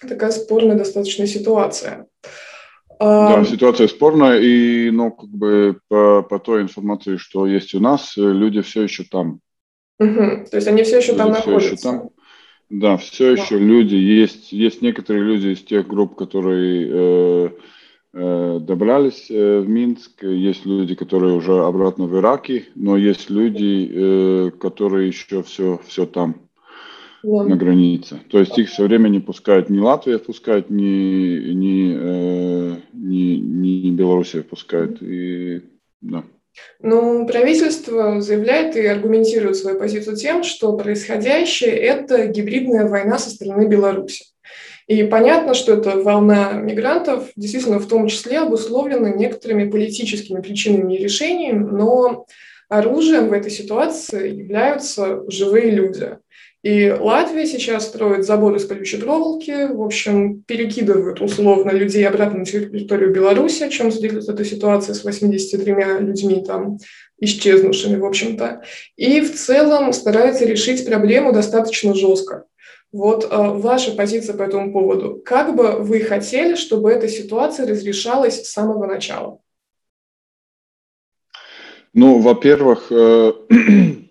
такая 0.01 0.31
спорная 0.31 0.75
достаточно 0.75 1.25
ситуация. 1.25 2.05
Да, 2.99 3.43
ситуация 3.45 3.87
спорная, 3.87 4.39
и 4.39 4.89
ну, 4.91 5.11
как 5.11 5.29
бы 5.29 5.79
по, 5.87 6.21
по 6.21 6.39
той 6.39 6.63
информации, 6.63 7.17
что 7.17 7.47
есть 7.47 7.73
у 7.73 7.79
нас, 7.79 8.13
люди 8.17 8.61
все 8.61 8.83
еще 8.83 9.03
там. 9.03 9.39
Угу. 9.99 10.47
То 10.51 10.55
есть 10.57 10.67
они 10.67 10.83
все 10.83 10.97
еще 10.97 11.13
люди 11.13 11.17
там 11.17 11.31
находятся. 11.31 11.73
Еще 11.73 11.77
там. 11.77 12.09
Да, 12.73 12.97
все 12.97 13.33
еще 13.33 13.59
люди 13.59 13.93
есть. 13.93 14.51
Есть 14.51 14.81
некоторые 14.81 15.23
люди 15.23 15.49
из 15.49 15.61
тех 15.61 15.87
групп, 15.87 16.15
которые 16.15 16.87
э, 16.89 17.49
э, 18.13 18.59
добрались 18.61 19.29
э, 19.29 19.59
в 19.59 19.69
Минск. 19.69 20.23
Есть 20.23 20.65
люди, 20.65 20.95
которые 20.95 21.35
уже 21.35 21.53
обратно 21.53 22.05
в 22.05 22.17
Ираке, 22.17 22.65
но 22.73 22.97
есть 22.97 23.29
люди, 23.29 23.91
э, 23.93 24.51
которые 24.59 25.09
еще 25.09 25.43
все, 25.43 25.79
все 25.85 26.07
там 26.07 26.49
да. 27.21 27.43
на 27.43 27.55
границе. 27.55 28.21
То 28.31 28.39
есть 28.39 28.57
их 28.57 28.69
все 28.69 28.85
время 28.85 29.09
не 29.09 29.19
пускают, 29.19 29.69
ни 29.69 29.77
Латвия 29.77 30.17
пускает, 30.17 30.71
ни, 30.71 31.53
ни, 31.53 31.95
э, 31.95 32.75
ни, 32.91 33.35
ни 33.35 33.91
Белоруссия 33.91 34.41
пускает. 34.41 34.97
И, 35.03 35.61
да. 36.01 36.23
Ну, 36.79 37.25
правительство 37.25 38.21
заявляет 38.21 38.75
и 38.75 38.85
аргументирует 38.85 39.57
свою 39.57 39.79
позицию 39.79 40.17
тем, 40.17 40.43
что 40.43 40.75
происходящее– 40.77 41.71
это 41.71 42.27
гибридная 42.27 42.87
война 42.87 43.17
со 43.17 43.29
стороны 43.29 43.67
Беларуси. 43.67 44.25
И 44.87 45.03
понятно, 45.03 45.53
что 45.53 45.73
эта 45.73 45.97
волна 45.97 46.53
мигрантов 46.53 47.29
действительно 47.35 47.79
в 47.79 47.87
том 47.87 48.07
числе 48.07 48.39
обусловлена 48.39 49.09
некоторыми 49.09 49.69
политическими 49.69 50.41
причинами 50.41 50.95
и 50.95 51.03
решениями, 51.03 51.63
но 51.63 52.25
оружием 52.67 53.29
в 53.29 53.33
этой 53.33 53.51
ситуации 53.51 54.35
являются 54.35 55.23
живые 55.29 55.71
люди. 55.71 56.17
И 56.63 56.89
Латвия 56.97 57.45
сейчас 57.45 57.87
строит 57.87 58.25
забор 58.25 58.55
из 58.55 58.65
колючей 58.65 58.95
проволоки, 58.97 59.73
в 59.73 59.81
общем, 59.81 60.43
перекидывают 60.43 61.19
условно 61.19 61.71
людей 61.71 62.07
обратно 62.07 62.39
на 62.39 62.45
территорию 62.45 63.13
Беларуси, 63.13 63.67
чем 63.67 63.91
свидетельствует 63.91 64.39
эта 64.39 64.49
ситуация 64.49 64.95
с 64.95 65.03
83 65.03 65.75
людьми 65.99 66.41
там 66.41 66.77
исчезнувшими, 67.19 67.97
в 67.97 68.05
общем-то. 68.05 68.63
И 68.95 69.19
в 69.19 69.35
целом 69.35 69.91
старается 69.91 70.45
решить 70.45 70.85
проблему 70.85 71.33
достаточно 71.33 71.93
жестко. 71.93 72.45
Вот 72.93 73.25
э, 73.25 73.27
ваша 73.29 73.91
позиция 73.91 74.37
по 74.37 74.43
этому 74.43 74.71
поводу. 74.71 75.21
Как 75.25 75.55
бы 75.55 75.79
вы 75.79 75.99
хотели, 75.99 76.55
чтобы 76.55 76.91
эта 76.91 77.09
ситуация 77.09 77.67
разрешалась 77.67 78.45
с 78.45 78.51
самого 78.51 78.85
начала? 78.85 79.39
Ну, 81.93 82.19
во-первых, 82.19 82.87
э, 82.89 83.33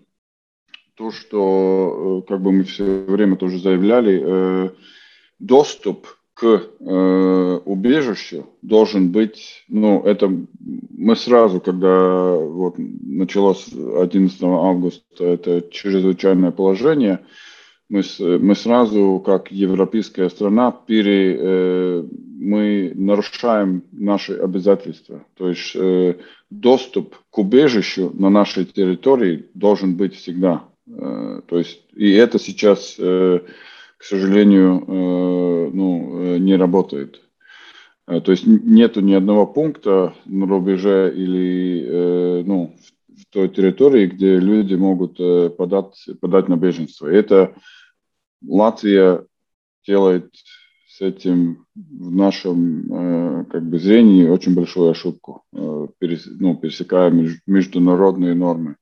то, 0.94 1.10
что 1.10 2.22
э, 2.24 2.28
как 2.28 2.40
бы 2.40 2.52
мы 2.52 2.64
все 2.64 2.84
время 2.84 3.36
тоже 3.36 3.58
заявляли, 3.58 4.22
э, 4.24 4.70
доступ 5.38 6.06
к 6.34 6.44
э, 6.44 7.60
убежищу 7.64 8.46
должен 8.62 9.10
быть, 9.10 9.64
ну, 9.68 10.02
это 10.02 10.32
мы 10.58 11.16
сразу, 11.16 11.60
когда 11.60 12.36
вот 12.36 12.74
началось 12.78 13.68
11 13.72 14.42
августа 14.42 15.24
это 15.24 15.62
чрезвычайное 15.70 16.50
положение, 16.50 17.20
мы, 17.88 18.02
мы 18.18 18.54
сразу, 18.54 19.22
как 19.24 19.52
европейская 19.52 20.30
страна, 20.30 20.72
пере, 20.72 21.36
э, 21.38 22.04
мы 22.40 22.92
нарушаем 22.94 23.84
наши 23.92 24.32
обязательства. 24.32 25.24
То 25.36 25.48
есть 25.50 25.76
э, 25.76 26.16
доступ 26.48 27.14
к 27.30 27.38
убежищу 27.38 28.10
на 28.14 28.30
нашей 28.30 28.64
территории 28.64 29.46
должен 29.52 29.96
быть 29.96 30.14
всегда. 30.14 30.64
Э, 30.98 31.40
то 31.46 31.58
есть, 31.58 31.82
и 31.92 32.12
это 32.12 32.38
сейчас, 32.38 32.96
э, 32.98 33.40
к 33.96 34.04
сожалению, 34.04 34.84
э, 34.86 35.70
ну, 35.72 36.36
не 36.38 36.56
работает. 36.56 37.20
То 38.04 38.32
есть 38.32 38.44
нету 38.46 39.00
ни 39.00 39.14
одного 39.14 39.46
пункта 39.46 40.12
на 40.26 40.46
рубеже 40.46 41.14
или 41.14 42.42
ну, 42.44 42.76
в 43.08 43.32
той 43.32 43.48
территории, 43.48 44.06
где 44.08 44.38
люди 44.38 44.74
могут 44.74 45.18
подать, 45.56 46.08
подать 46.20 46.48
на 46.48 46.56
беженство. 46.56 47.06
Это 47.06 47.54
Латвия 48.44 49.24
делает 49.86 50.34
с 50.88 51.00
этим 51.00 51.64
в 51.76 52.12
нашем 52.12 53.46
как 53.50 53.62
бы 53.62 53.78
зрении 53.78 54.26
очень 54.26 54.54
большую 54.54 54.90
ошибку, 54.90 55.44
ну, 55.52 55.88
пересекая 56.00 57.10
международные 57.46 58.34
нормы. 58.34 58.76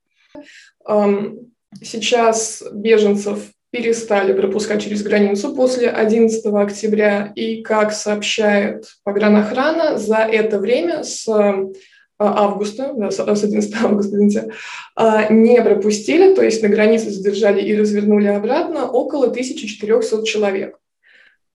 Сейчас 1.82 2.62
беженцев 2.72 3.52
перестали 3.70 4.32
пропускать 4.32 4.82
через 4.82 5.02
границу 5.02 5.54
после 5.54 5.88
11 5.88 6.44
октября. 6.46 7.32
И, 7.36 7.62
как 7.62 7.92
сообщает 7.92 8.86
погранохрана, 9.04 9.96
за 9.96 10.16
это 10.16 10.58
время 10.58 11.04
с 11.04 11.28
августа, 12.18 12.92
да, 12.96 13.10
с 13.10 13.20
11 13.20 13.74
августа, 13.82 14.16
извините, 14.16 14.50
не 15.30 15.62
пропустили, 15.62 16.34
то 16.34 16.42
есть 16.42 16.62
на 16.62 16.68
границе 16.68 17.10
задержали 17.10 17.62
и 17.62 17.76
развернули 17.76 18.26
обратно 18.26 18.90
около 18.90 19.26
1400 19.26 20.24
человек. 20.24 20.76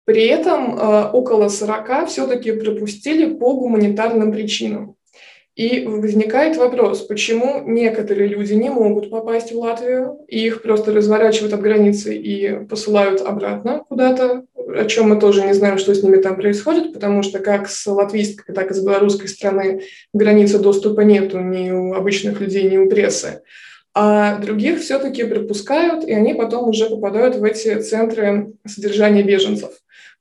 При 0.05 0.25
этом 0.27 0.79
около 1.13 1.49
40 1.49 2.07
все-таки 2.07 2.51
пропустили 2.51 3.33
по 3.33 3.55
гуманитарным 3.55 4.31
причинам. 4.31 4.94
И 5.55 5.85
возникает 5.85 6.57
вопрос, 6.57 7.01
почему 7.03 7.63
некоторые 7.65 8.27
люди 8.27 8.53
не 8.53 8.69
могут 8.69 9.09
попасть 9.09 9.53
в 9.53 9.57
Латвию, 9.57 10.19
и 10.27 10.45
их 10.45 10.61
просто 10.61 10.91
разворачивают 10.91 11.53
от 11.53 11.61
границы 11.61 12.13
и 12.13 12.65
посылают 12.65 13.21
обратно 13.21 13.85
куда-то, 13.87 14.43
о 14.53 14.85
чем 14.85 15.09
мы 15.09 15.19
тоже 15.19 15.45
не 15.45 15.53
знаем, 15.53 15.77
что 15.77 15.95
с 15.95 16.03
ними 16.03 16.17
там 16.17 16.35
происходит, 16.35 16.91
потому 16.91 17.23
что 17.23 17.39
как 17.39 17.69
с 17.69 17.87
латвийской, 17.87 18.53
так 18.53 18.71
и 18.71 18.73
с 18.73 18.83
белорусской 18.83 19.29
стороны 19.29 19.83
границы 20.13 20.59
доступа 20.59 21.01
нету 21.01 21.39
ни 21.39 21.71
у 21.71 21.93
обычных 21.93 22.41
людей, 22.41 22.69
ни 22.69 22.77
у 22.77 22.89
прессы. 22.89 23.41
А 23.93 24.37
других 24.39 24.81
все-таки 24.81 25.23
пропускают, 25.23 26.03
и 26.03 26.11
они 26.11 26.33
потом 26.33 26.67
уже 26.67 26.89
попадают 26.89 27.37
в 27.37 27.43
эти 27.45 27.79
центры 27.79 28.51
содержания 28.67 29.23
беженцев. 29.23 29.71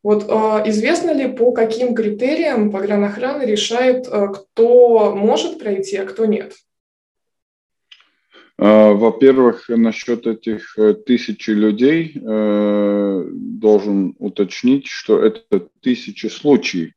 Вот 0.05 0.27
э, 0.29 0.69
известно 0.69 1.13
ли, 1.13 1.33
по 1.33 1.53
каким 1.53 1.95
критериям 1.95 2.71
погранохрана 2.71 3.47
решает, 3.47 4.07
э, 4.07 4.29
кто 4.29 5.15
может 5.17 5.59
пройти, 5.59 5.97
а 5.97 6.05
кто 6.05 6.27
нет? 6.27 6.53
А, 8.59 8.93
во-первых, 8.93 9.71
насчет 9.71 10.27
этих 10.27 10.79
э, 10.79 10.93
тысячи 10.93 11.51
людей 11.51 12.13
э, 12.15 13.29
должен 13.33 14.15
уточнить, 14.19 14.87
что 14.89 15.19
это 15.19 15.69
тысячи 15.81 16.27
случаев. 16.27 16.93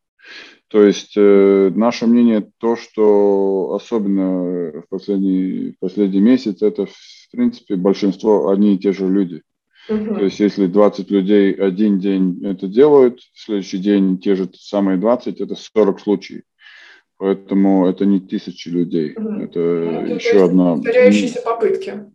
То 0.67 0.83
есть 0.83 1.13
э, 1.15 1.71
наше 1.73 2.07
мнение 2.07 2.51
то, 2.57 2.75
что 2.75 3.73
особенно 3.73 4.81
в 4.81 4.89
последний, 4.89 5.71
в 5.71 5.79
последний 5.79 6.19
месяц, 6.19 6.61
это 6.61 6.87
в 6.87 7.31
принципе 7.31 7.77
большинство 7.77 8.49
одни 8.49 8.75
и 8.75 8.77
те 8.77 8.91
же 8.91 9.07
люди. 9.07 9.43
Угу. 9.89 10.15
То 10.15 10.24
есть 10.25 10.39
если 10.39 10.67
20 10.67 11.12
людей 11.12 11.53
один 11.53 12.00
день 12.00 12.46
это 12.46 12.67
делают, 12.67 13.22
в 13.34 13.39
следующий 13.39 13.77
день 13.77 14.17
те 14.20 14.36
же 14.36 14.50
самые 14.53 14.98
20, 14.98 15.39
это 15.41 15.56
40 15.56 16.00
случаев. 16.00 16.44
Поэтому 17.17 17.88
это 17.88 18.06
не 18.06 18.20
тысячи 18.20 18.70
людей, 18.70 19.13
угу. 19.15 19.41
это 19.41 19.60
ну, 19.60 20.15
еще 20.15 20.46
одна... 20.46 20.75
Повторяющиеся 20.75 21.41
попытки. 21.41 22.06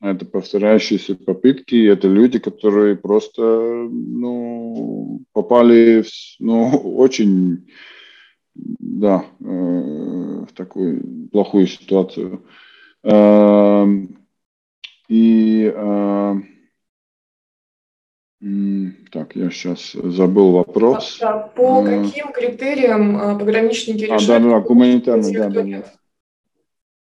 Это 0.00 0.26
повторяющиеся 0.26 1.14
попытки, 1.14 1.86
это 1.86 2.08
люди, 2.08 2.38
которые 2.38 2.96
просто 2.96 3.42
ну, 3.42 5.22
попали 5.32 6.02
в 6.02 6.08
ну, 6.40 6.76
очень 6.96 7.66
да, 8.54 9.24
э, 9.40 9.44
в 9.44 10.48
такую 10.54 11.28
плохую 11.32 11.66
ситуацию. 11.66 12.44
Э, 13.02 13.86
и 15.08 15.72
э, 15.74 16.34
так, 19.10 19.36
я 19.36 19.50
сейчас 19.50 19.92
забыл 19.92 20.52
вопрос. 20.52 21.18
Да, 21.20 21.38
по 21.38 21.80
а, 21.80 21.84
каким 21.84 22.30
критериям 22.32 23.16
а, 23.16 23.38
пограничники 23.38 24.04
решают? 24.04 24.22
А, 24.22 24.38
да, 24.38 24.38
да, 24.40 24.60
гуманитарный, 24.60 25.32
да, 25.32 25.48
да, 25.48 25.62
да. 25.62 25.84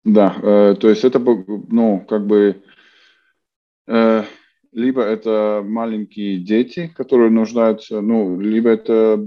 Да, 0.04 0.36
э, 0.42 0.76
то 0.78 0.90
есть 0.90 1.02
это, 1.02 1.18
ну, 1.18 2.04
как 2.06 2.26
бы, 2.26 2.62
э, 3.88 4.22
либо 4.72 5.02
это 5.02 5.62
маленькие 5.64 6.38
дети, 6.38 6.92
которые 6.94 7.30
нуждаются, 7.30 8.00
ну, 8.00 8.38
либо 8.38 8.68
это 8.70 9.26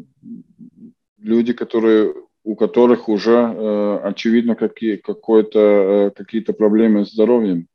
люди, 1.18 1.54
которые, 1.54 2.14
у 2.44 2.56
которых 2.56 3.10
уже, 3.10 3.34
э, 3.34 4.00
очевидно, 4.04 4.56
какие, 4.56 5.02
э, 5.04 6.12
какие-то 6.12 6.54
проблемы 6.54 7.06
с 7.06 7.12
здоровьем. 7.12 7.68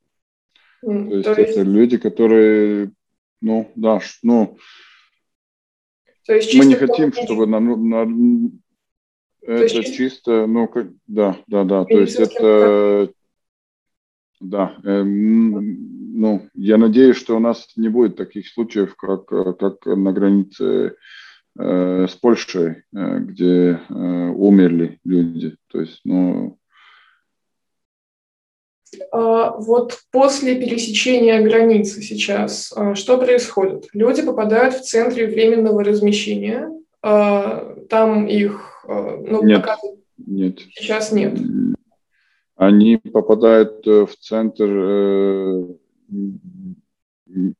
Mm, 0.85 1.09
то, 1.09 1.17
есть 1.17 1.35
то 1.35 1.41
есть 1.41 1.53
это 1.53 1.63
люди, 1.63 1.99
которые 1.99 2.93
ну, 3.43 3.71
да, 3.75 4.01
ну, 4.23 4.57
то 6.25 6.35
есть 6.35 6.55
мы 6.55 6.65
не 6.65 6.77
хотим, 6.77 7.13
чтобы 7.13 7.47
на, 7.47 7.61
на, 7.61 8.07
это 9.43 9.69
чисто, 9.69 9.93
чисто, 9.93 10.47
ну, 10.47 10.69
как, 10.69 10.89
да, 11.07 11.37
да, 11.49 11.65
да, 11.65 11.85
то 11.85 11.99
есть 11.99 12.17
это, 12.17 13.13
да, 14.41 14.77
э, 14.85 15.03
ну, 15.03 16.49
я 16.55 16.79
надеюсь, 16.79 17.17
что 17.17 17.37
у 17.37 17.41
нас 17.41 17.69
не 17.77 17.89
будет 17.89 18.17
таких 18.17 18.49
случаев, 18.49 18.95
как, 18.97 19.27
как 19.27 19.85
на 19.87 20.13
границе 20.13 20.97
э, 21.59 22.07
с 22.09 22.15
Польшей, 22.15 22.85
э, 22.95 23.19
где 23.19 23.81
э, 23.89 23.95
умерли 23.95 25.01
люди, 25.05 25.57
то 25.69 25.81
есть, 25.81 26.01
ну, 26.05 26.59
вот 29.13 29.99
после 30.11 30.55
пересечения 30.57 31.41
границы 31.43 32.03
сейчас 32.03 32.73
а, 32.77 32.95
что 32.95 33.19
происходит? 33.19 33.89
Люди 33.93 34.23
попадают 34.23 34.75
в 34.75 34.83
центре 34.83 35.27
временного 35.27 35.83
размещения, 35.85 36.71
а, 37.03 37.77
там 37.89 38.27
их 38.27 38.85
ну, 38.87 39.45
нет, 39.45 39.61
пока 39.61 39.77
нет. 40.27 40.61
сейчас 40.75 41.13
нет. 41.13 41.39
Они 42.57 42.97
попадают 42.97 43.87
э, 43.87 44.07
в 44.07 44.17
центр 44.17 44.67
э, 44.69 45.67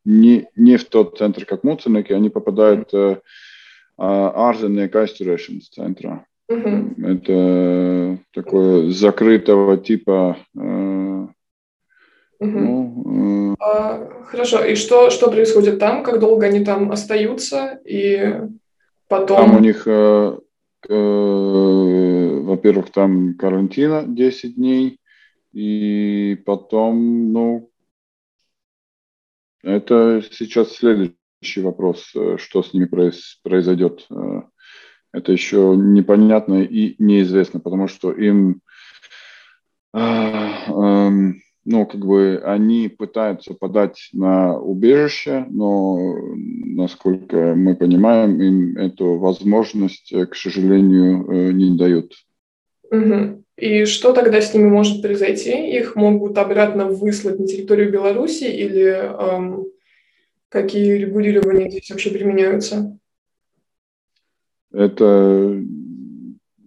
не, 0.05 0.49
не 0.57 0.77
в 0.77 0.85
тот 0.85 1.17
центр, 1.19 1.45
как 1.45 1.65
Муценеки, 1.65 2.13
они 2.13 2.29
попадают 2.29 2.93
в 2.93 3.23
Арзенные 3.97 4.89
Кайстерешенс 4.89 5.69
центра. 5.69 6.27
Угу. 6.49 7.07
Это 7.07 8.19
такое 8.33 8.91
закрытого 8.91 9.79
типа. 9.79 10.37
Э, 10.57 11.12
угу. 12.43 12.59
ну, 12.59 13.57
а, 13.61 14.09
хорошо. 14.25 14.65
И 14.65 14.75
что, 14.75 15.11
что 15.11 15.31
происходит 15.31 15.79
там? 15.79 16.03
Как 16.03 16.19
долго 16.19 16.47
они 16.47 16.65
там 16.65 16.91
остаются? 16.91 17.81
И 17.85 18.41
потом... 19.09 19.37
Там 19.37 19.57
у 19.57 19.61
них, 19.61 19.87
э, 19.87 20.39
э, 20.89 22.41
во-первых, 22.43 22.91
там 22.91 23.35
карантина 23.35 24.05
10 24.07 24.57
дней. 24.57 24.99
И 25.53 26.43
потом, 26.47 27.33
ну, 27.33 27.71
это 29.63 30.23
сейчас 30.33 30.73
следующий 30.73 31.63
вопрос, 31.63 32.11
э, 32.15 32.37
что 32.39 32.63
с 32.63 32.73
ними 32.73 32.89
произойдет. 33.43 34.07
Э, 34.11 34.43
это 35.13 35.33
еще 35.33 35.75
непонятно 35.77 36.63
и 36.63 36.97
неизвестно, 36.99 37.61
потому 37.61 37.87
что 37.87 38.13
им, 38.13 38.61
э, 39.95 41.33
ну, 41.65 41.87
как 41.87 42.05
бы 42.05 42.41
они 42.45 42.89
пытаются 42.89 43.55
подать 43.55 44.09
на 44.13 44.59
убежище, 44.59 45.47
но, 45.49 46.17
насколько 46.37 47.55
мы 47.55 47.77
понимаем, 47.77 48.41
им 48.41 48.77
эту 48.77 49.19
возможность, 49.19 50.13
к 50.13 50.35
сожалению, 50.35 51.31
э, 51.31 51.53
не 51.53 51.77
дают. 51.77 52.15
Угу. 52.91 53.45
И 53.57 53.85
что 53.85 54.13
тогда 54.13 54.41
с 54.41 54.53
ними 54.55 54.69
может 54.69 55.03
произойти? 55.03 55.77
Их 55.77 55.95
могут 55.95 56.37
обратно 56.37 56.87
выслать 56.87 57.39
на 57.39 57.47
территорию 57.47 57.93
Беларуси 57.93 58.45
или 58.45 58.85
эм, 58.85 59.67
какие 60.49 60.95
регулирования 60.95 61.71
здесь 61.71 61.91
вообще 61.91 62.11
применяются? 62.11 62.99
Это 64.73 65.63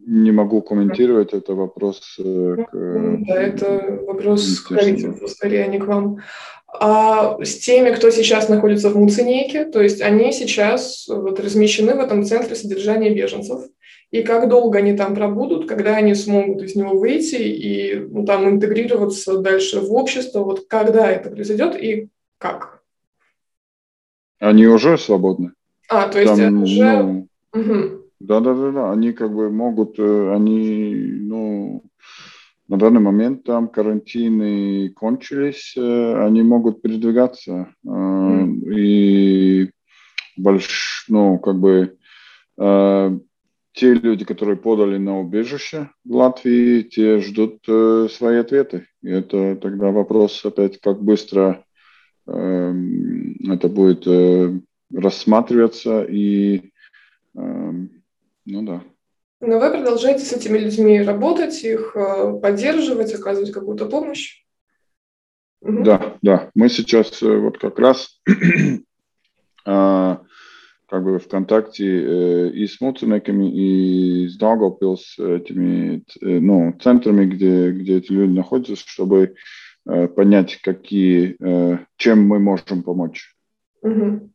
не 0.05 0.31
могу 0.31 0.61
комментировать, 0.61 1.33
это 1.33 1.53
вопрос 1.53 2.17
э, 2.19 2.55
к... 2.69 3.17
Да, 3.27 3.41
это 3.41 3.99
вопрос 4.05 4.59
к 4.59 4.69
правительству, 4.69 5.27
скорее, 5.27 5.63
а 5.63 5.67
не 5.67 5.79
к 5.79 5.85
вам. 5.85 6.19
А 6.67 7.37
с 7.43 7.57
теми, 7.59 7.91
кто 7.91 8.11
сейчас 8.11 8.49
находится 8.49 8.89
в 8.89 8.97
Муцинейке, 8.97 9.65
то 9.65 9.81
есть 9.81 10.01
они 10.01 10.31
сейчас 10.31 11.05
вот 11.07 11.39
размещены 11.39 11.95
в 11.95 11.99
этом 11.99 12.23
центре 12.23 12.55
содержания 12.55 13.13
беженцев, 13.13 13.61
и 14.11 14.21
как 14.21 14.47
долго 14.47 14.77
они 14.77 14.95
там 14.95 15.15
пробудут, 15.15 15.67
когда 15.67 15.95
они 15.95 16.13
смогут 16.13 16.61
из 16.61 16.75
него 16.75 16.97
выйти 16.97 17.35
и 17.35 17.95
ну, 17.95 18.25
там 18.25 18.47
интегрироваться 18.47 19.39
дальше 19.39 19.79
в 19.79 19.91
общество, 19.93 20.43
вот 20.43 20.67
когда 20.67 21.09
это 21.09 21.29
произойдет 21.31 21.81
и 21.81 22.09
как? 22.37 22.81
Они 24.39 24.67
уже 24.67 24.97
свободны. 24.97 25.53
А, 25.89 26.07
то 26.09 26.19
есть 26.19 26.35
там, 26.35 26.63
уже... 26.63 27.03
Ну 27.03 27.27
да, 27.53 28.04
да, 28.19 28.53
да, 28.53 28.71
да. 28.71 28.91
Они 28.91 29.11
как 29.11 29.33
бы 29.33 29.51
могут, 29.51 29.99
э, 29.99 30.33
они, 30.33 30.95
ну, 30.95 31.83
на 32.67 32.77
данный 32.77 33.01
момент 33.01 33.43
там 33.43 33.67
карантины 33.67 34.89
кончились, 34.89 35.75
э, 35.77 36.25
они 36.25 36.41
могут 36.41 36.81
передвигаться. 36.81 37.73
Mm. 37.85 38.73
И 38.73 39.71
больш, 40.37 41.05
ну, 41.09 41.39
как 41.39 41.59
бы 41.59 41.97
те 42.57 43.93
люди, 43.93 44.23
которые 44.23 44.55
подали 44.55 44.97
на 44.97 45.19
убежище 45.19 45.89
в 46.05 46.15
Латвии, 46.15 46.83
те 46.83 47.19
ждут 47.19 47.65
свои 47.65 48.37
ответы. 48.37 48.87
И 49.01 49.09
это 49.09 49.57
тогда 49.57 49.91
вопрос 49.91 50.45
опять, 50.45 50.79
как 50.79 51.03
быстро 51.03 51.65
это 52.25 53.67
будет 53.67 54.07
рассматриваться 54.93 56.05
и 56.05 56.71
ну 58.45 58.63
да. 58.63 58.83
Но 59.41 59.59
вы 59.59 59.69
продолжаете 59.69 60.23
с 60.23 60.33
этими 60.33 60.57
людьми 60.57 61.01
работать, 61.01 61.63
их 61.63 61.95
э, 61.95 62.39
поддерживать, 62.41 63.13
оказывать 63.13 63.51
какую-то 63.51 63.85
помощь? 63.85 64.43
Да, 65.61 66.17
да. 66.21 66.49
Мы 66.55 66.69
сейчас 66.69 67.21
э, 67.21 67.37
вот 67.37 67.57
как 67.57 67.77
раз 67.77 68.21
а, 69.65 70.21
как 70.87 71.03
бы 71.03 71.19
в 71.19 71.27
контакте 71.27 71.85
э, 71.85 72.49
и 72.51 72.65
с 72.65 72.79
Муценеками, 72.79 73.51
и 73.51 74.27
с 74.29 74.37
Даугавпилс, 74.37 75.19
этими 75.19 76.03
ну, 76.21 76.73
центрами, 76.81 77.25
где, 77.25 77.71
где 77.71 77.97
эти 77.97 78.11
люди 78.11 78.31
находятся, 78.31 78.75
чтобы 78.75 79.35
понять, 79.83 80.59
какие, 80.63 81.37
чем 81.97 82.27
мы 82.27 82.39
можем 82.39 82.81
помочь. 82.81 83.35
Угу. 83.83 84.31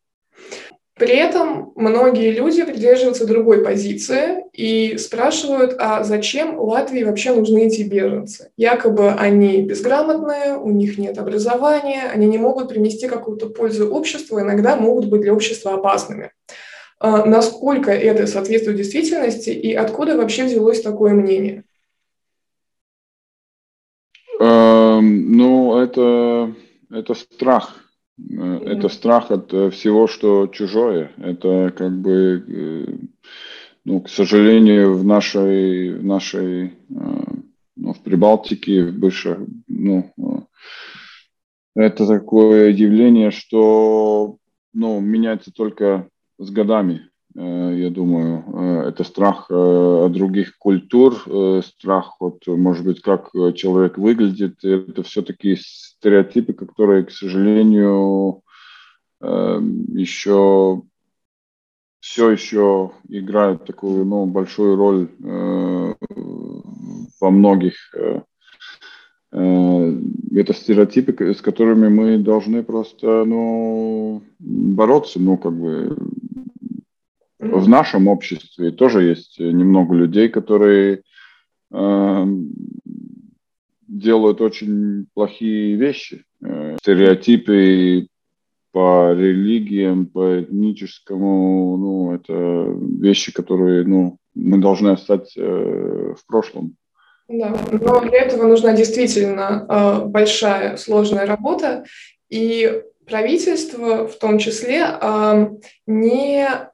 При 1.00 1.16
этом 1.16 1.72
многие 1.76 2.30
люди 2.30 2.62
придерживаются 2.62 3.26
другой 3.26 3.64
позиции 3.64 4.44
и 4.52 4.98
спрашивают, 4.98 5.74
а 5.78 6.04
зачем 6.04 6.60
Латвии 6.60 7.04
вообще 7.04 7.34
нужны 7.34 7.68
эти 7.68 7.80
беженцы? 7.80 8.50
Якобы 8.58 9.10
они 9.12 9.62
безграмотные, 9.62 10.58
у 10.58 10.68
них 10.68 10.98
нет 10.98 11.16
образования, 11.16 12.02
они 12.12 12.26
не 12.26 12.36
могут 12.36 12.68
принести 12.68 13.08
какую-то 13.08 13.48
пользу 13.48 13.90
обществу, 13.90 14.38
иногда 14.40 14.76
могут 14.76 15.06
быть 15.06 15.22
для 15.22 15.32
общества 15.32 15.72
опасными. 15.72 16.32
А 16.98 17.24
насколько 17.24 17.90
это 17.90 18.26
соответствует 18.26 18.76
действительности 18.76 19.48
и 19.48 19.72
откуда 19.72 20.18
вообще 20.18 20.44
взялось 20.44 20.82
такое 20.82 21.14
мнение? 21.14 21.64
Эм, 24.38 25.32
ну, 25.32 25.78
это, 25.78 26.54
это 26.90 27.14
страх 27.14 27.89
это 28.28 28.88
страх 28.88 29.30
от 29.30 29.52
э, 29.52 29.70
всего, 29.70 30.06
что 30.06 30.46
чужое. 30.46 31.12
Это 31.18 31.72
как 31.76 31.92
бы, 32.00 32.44
э, 32.46 32.92
ну, 33.84 34.00
к 34.00 34.08
сожалению, 34.08 34.94
в 34.94 35.04
нашей, 35.04 35.94
в 35.94 36.04
нашей, 36.04 36.66
э, 36.66 36.70
ну, 37.76 37.92
в 37.92 38.00
Прибалтике, 38.02 38.84
в 38.84 38.98
бывших, 38.98 39.38
ну, 39.68 40.12
это 41.74 42.06
такое 42.06 42.70
явление, 42.70 43.30
что, 43.30 44.36
ну, 44.72 45.00
меняется 45.00 45.52
только 45.52 46.08
с 46.38 46.50
годами. 46.50 47.09
Я 47.34 47.90
думаю, 47.90 48.88
это 48.88 49.04
страх 49.04 49.50
от 49.50 50.12
других 50.12 50.58
культур, 50.58 51.14
страх 51.64 52.16
от, 52.20 52.44
может 52.48 52.84
быть, 52.84 53.00
как 53.02 53.30
человек 53.54 53.98
выглядит. 53.98 54.64
Это 54.64 55.02
все-таки 55.04 55.56
стереотипы, 55.56 56.54
которые, 56.54 57.04
к 57.04 57.10
сожалению, 57.12 58.42
эм, 59.20 59.84
еще 59.94 60.82
все 62.00 62.30
еще 62.30 62.92
играют 63.08 63.66
такую 63.66 64.04
ну, 64.04 64.26
большую 64.26 64.76
роль 64.76 65.08
э, 65.22 65.94
во 67.20 67.30
многих. 67.30 67.74
Э, 67.94 68.22
э, 69.32 69.96
это 70.34 70.54
стереотипы, 70.54 71.34
с 71.34 71.42
которыми 71.42 71.88
мы 71.88 72.18
должны 72.18 72.62
просто 72.62 73.24
ну, 73.26 74.22
бороться. 74.38 75.20
Ну, 75.20 75.36
как 75.36 75.52
бы 75.52 75.96
в 77.40 77.68
нашем 77.68 78.08
обществе 78.08 78.70
тоже 78.70 79.02
есть 79.04 79.38
немного 79.38 79.94
людей, 79.94 80.28
которые 80.28 81.02
эм, 81.72 82.52
делают 83.90 84.40
очень 84.40 85.06
плохие 85.14 85.76
вещи. 85.76 86.24
Э, 86.42 86.76
стереотипы 86.80 88.06
по 88.72 89.12
религиям, 89.12 90.06
по 90.06 90.42
этническому, 90.42 91.76
ну, 91.76 92.14
это 92.14 92.32
вещи, 93.02 93.32
которые, 93.32 93.84
ну, 93.84 94.18
мы 94.34 94.58
должны 94.58 94.90
остаться 94.90 95.40
э, 95.40 96.14
в 96.14 96.26
прошлом. 96.26 96.76
Да, 97.28 97.56
но 97.72 98.00
для 98.00 98.22
этого 98.22 98.46
нужна 98.46 98.74
действительно 98.74 99.66
э, 99.68 100.04
большая, 100.06 100.76
сложная 100.76 101.26
работа, 101.26 101.84
и 102.28 102.82
правительство 103.06 104.06
в 104.06 104.16
том 104.18 104.38
числе 104.38 104.84
не 105.88 106.69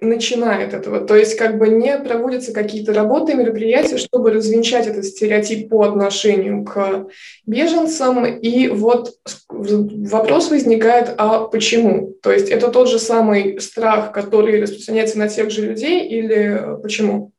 начинает 0.00 0.74
этого. 0.74 1.00
То 1.00 1.16
есть 1.16 1.36
как 1.36 1.58
бы 1.58 1.68
не 1.68 1.96
проводятся 1.98 2.52
какие-то 2.52 2.92
работы, 2.92 3.34
мероприятия, 3.34 3.98
чтобы 3.98 4.30
развенчать 4.30 4.86
этот 4.86 5.04
стереотип 5.04 5.68
по 5.68 5.82
отношению 5.82 6.64
к 6.64 7.08
беженцам. 7.46 8.24
И 8.24 8.68
вот 8.68 9.14
вопрос 9.48 10.50
возникает, 10.50 11.14
а 11.18 11.40
почему? 11.44 12.14
То 12.22 12.32
есть 12.32 12.48
это 12.48 12.68
тот 12.68 12.88
же 12.88 12.98
самый 12.98 13.60
страх, 13.60 14.12
который 14.12 14.60
распространяется 14.60 15.18
на 15.18 15.28
тех 15.28 15.50
же 15.50 15.66
людей 15.66 16.06
или 16.08 16.78
почему? 16.82 17.32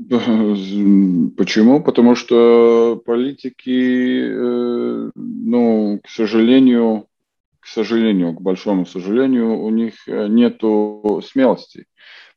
Почему? 1.36 1.82
Потому 1.82 2.14
что 2.14 3.02
политики, 3.04 4.22
э, 4.30 5.10
ну, 5.14 6.00
к 6.02 6.08
сожалению, 6.08 7.06
к 7.60 7.66
сожалению, 7.66 8.34
к 8.34 8.40
большому 8.40 8.86
сожалению, 8.86 9.58
у 9.58 9.70
них 9.70 10.08
э, 10.08 10.26
нет 10.28 10.60
смелости, 11.24 11.86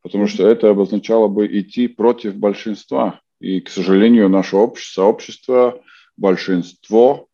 потому 0.01 0.27
что 0.27 0.47
это 0.47 0.69
обозначало 0.69 1.27
бы 1.27 1.47
идти 1.47 1.87
против 1.87 2.35
большинства. 2.35 3.21
И, 3.39 3.59
к 3.61 3.69
сожалению, 3.69 4.29
наше 4.29 4.55
общество, 4.55 5.01
сообщество, 5.01 5.81
большинство 6.17 7.27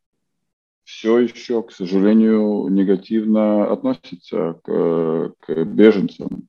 все 0.83 1.19
еще, 1.19 1.61
к 1.61 1.71
сожалению, 1.71 2.67
негативно 2.69 3.71
относится 3.71 4.59
к, 4.63 5.33
к 5.39 5.63
беженцам. 5.65 6.47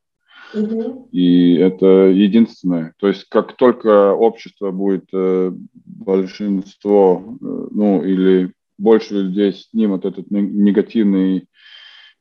И 1.13 1.55
это 1.57 1.87
единственное. 2.09 2.95
То 2.99 3.09
есть, 3.09 3.27
как 3.29 3.57
только 3.57 4.13
общество 4.13 4.71
будет 4.71 5.05
э, 5.13 5.53
большинство, 5.75 7.23
э, 7.23 7.69
ну, 7.71 8.03
или 8.03 8.53
больше 8.81 9.15
людей 9.15 9.53
снимут 9.53 10.05
этот 10.05 10.31
негативный 10.31 11.49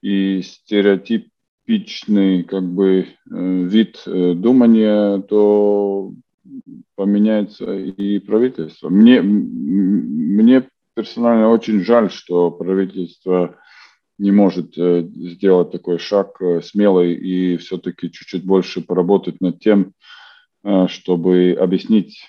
и 0.02 0.41
стереотипичный 0.41 2.43
как 2.43 2.63
бы 2.63 3.00
э, 3.00 3.06
вид 3.32 4.02
э, 4.06 4.34
думания, 4.34 5.19
то 5.22 6.13
поменяется 6.95 7.76
и 7.76 8.19
правительство. 8.19 8.89
Мне, 8.89 9.22
мне 9.22 10.67
персонально 10.95 11.50
очень 11.50 11.82
жаль, 11.82 12.12
что 12.12 12.52
правительство 12.52 13.56
не 14.17 14.32
может 14.32 14.78
э, 14.78 15.08
сделать 15.13 15.72
такой 15.72 15.98
шаг 15.98 16.39
смелый 16.63 17.13
и 17.13 17.58
все-таки 17.58 18.12
чуть-чуть 18.12 18.45
больше 18.45 18.82
поработать 18.82 19.41
над 19.41 19.60
тем, 19.60 19.93
чтобы 20.88 21.58
объяснить 21.58 22.28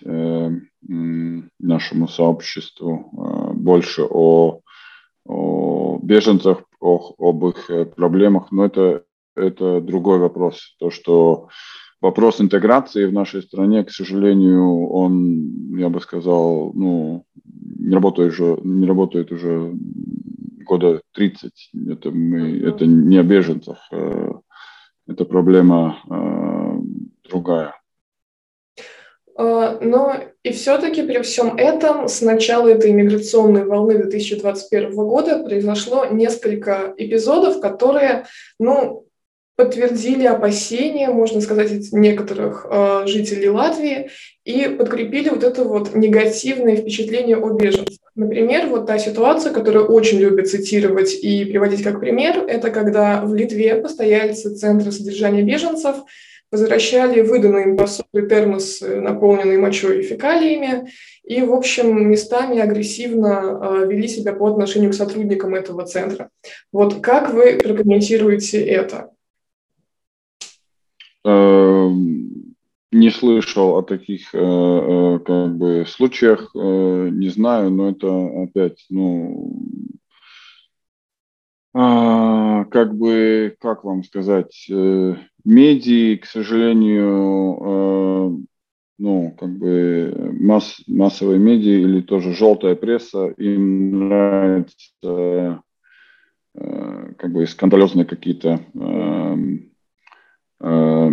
нашему 1.58 2.06
сообществу, 2.06 3.10
больше 3.60 4.02
о, 4.08 4.60
о 5.24 5.98
беженцах, 6.02 6.62
о, 6.80 7.14
об 7.18 7.46
их 7.46 7.70
э, 7.70 7.84
проблемах, 7.84 8.50
но 8.50 8.64
это, 8.64 9.04
это 9.36 9.80
другой 9.80 10.18
вопрос. 10.18 10.76
То, 10.78 10.90
что 10.90 11.48
вопрос 12.00 12.40
интеграции 12.40 13.06
в 13.06 13.12
нашей 13.12 13.42
стране, 13.42 13.84
к 13.84 13.90
сожалению, 13.90 14.88
он, 14.88 15.76
я 15.76 15.88
бы 15.88 16.00
сказал, 16.00 16.72
ну, 16.74 17.24
не 17.44 17.94
работает 17.94 18.32
уже, 18.32 18.58
не 18.62 18.86
работает 18.86 19.32
уже 19.32 19.74
года 20.64 21.02
30. 21.12 21.70
Это, 21.88 22.10
мы, 22.10 22.58
это 22.58 22.86
не 22.86 23.18
о 23.18 23.22
беженцах, 23.22 23.78
э, 23.92 24.32
это 25.06 25.24
проблема 25.24 25.98
э, 26.08 27.28
другая. 27.28 27.79
А, 29.40 29.78
но 29.80 30.16
и 30.42 30.52
все-таки 30.52 31.02
при 31.02 31.22
всем 31.22 31.56
этом 31.56 32.08
с 32.08 32.20
начала 32.20 32.68
этой 32.68 32.90
иммиграционной 32.90 33.64
волны 33.64 33.94
2021 33.94 34.94
года 34.94 35.42
произошло 35.42 36.04
несколько 36.04 36.92
эпизодов, 36.98 37.58
которые, 37.58 38.26
ну, 38.58 39.06
подтвердили 39.56 40.26
опасения, 40.26 41.08
можно 41.08 41.40
сказать, 41.40 41.70
некоторых 41.92 42.66
э, 42.68 43.04
жителей 43.06 43.48
Латвии 43.48 44.10
и 44.44 44.68
подкрепили 44.68 45.30
вот 45.30 45.42
это 45.42 45.64
вот 45.64 45.94
негативное 45.94 46.76
впечатление 46.76 47.38
о 47.38 47.50
беженцах. 47.50 47.98
Например, 48.14 48.66
вот 48.66 48.86
та 48.86 48.98
ситуация, 48.98 49.54
которую 49.54 49.86
очень 49.86 50.18
любят 50.18 50.48
цитировать 50.48 51.14
и 51.14 51.46
приводить 51.46 51.82
как 51.82 52.00
пример, 52.00 52.44
это 52.46 52.70
когда 52.70 53.22
в 53.24 53.34
Литве 53.34 53.76
постояльцы 53.76 54.54
Центра 54.54 54.90
содержания 54.90 55.42
беженцев– 55.42 55.96
возвращали 56.50 57.20
выданные 57.20 57.64
им 57.68 57.76
посуды 57.76 58.28
термосы, 58.28 59.00
наполненные 59.00 59.58
мочой 59.58 60.00
и 60.00 60.02
фекалиями, 60.02 60.90
и, 61.22 61.42
в 61.42 61.52
общем, 61.52 62.10
местами 62.10 62.58
агрессивно 62.58 63.82
а, 63.82 63.84
вели 63.86 64.08
себя 64.08 64.32
по 64.32 64.48
отношению 64.48 64.90
к 64.90 64.94
сотрудникам 64.94 65.54
этого 65.54 65.86
центра. 65.86 66.30
Вот 66.72 67.00
как 67.00 67.32
вы 67.32 67.58
прокомментируете 67.62 68.64
это? 68.64 69.10
Эм, 71.24 72.54
не 72.90 73.10
слышал 73.10 73.76
о 73.76 73.82
таких 73.82 74.34
э, 74.34 74.38
э, 74.38 75.18
как 75.24 75.56
бы 75.56 75.84
случаях, 75.86 76.50
э, 76.56 77.08
не 77.12 77.28
знаю, 77.28 77.70
но 77.70 77.90
это 77.90 78.42
опять, 78.42 78.84
ну, 78.90 79.54
а, 81.72 82.64
как 82.64 82.96
бы, 82.96 83.54
как 83.60 83.84
вам 83.84 84.02
сказать, 84.02 84.68
медии, 85.44 86.16
к 86.16 86.26
сожалению, 86.26 88.46
ну, 88.98 89.34
как 89.38 89.56
бы 89.56 90.36
масс, 90.38 90.82
массовые 90.86 91.38
медиа 91.38 91.78
или 91.78 92.02
тоже 92.02 92.34
желтая 92.34 92.74
пресса, 92.74 93.28
им 93.38 94.08
нравится 94.08 95.62
как 96.52 97.32
бы 97.32 97.46
скандалезные 97.46 98.04
какие-то 98.04 98.60
э, 98.74 99.36
э, 100.60 101.10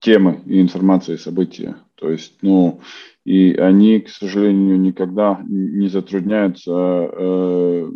темы 0.00 0.40
и 0.46 0.60
информации, 0.60 1.16
события. 1.16 1.76
То 1.94 2.10
есть, 2.10 2.38
ну, 2.42 2.80
и 3.24 3.54
они, 3.54 4.00
к 4.00 4.08
сожалению, 4.08 4.80
никогда 4.80 5.42
не 5.46 5.88
затрудняются 5.88 6.72
э, 6.72 7.90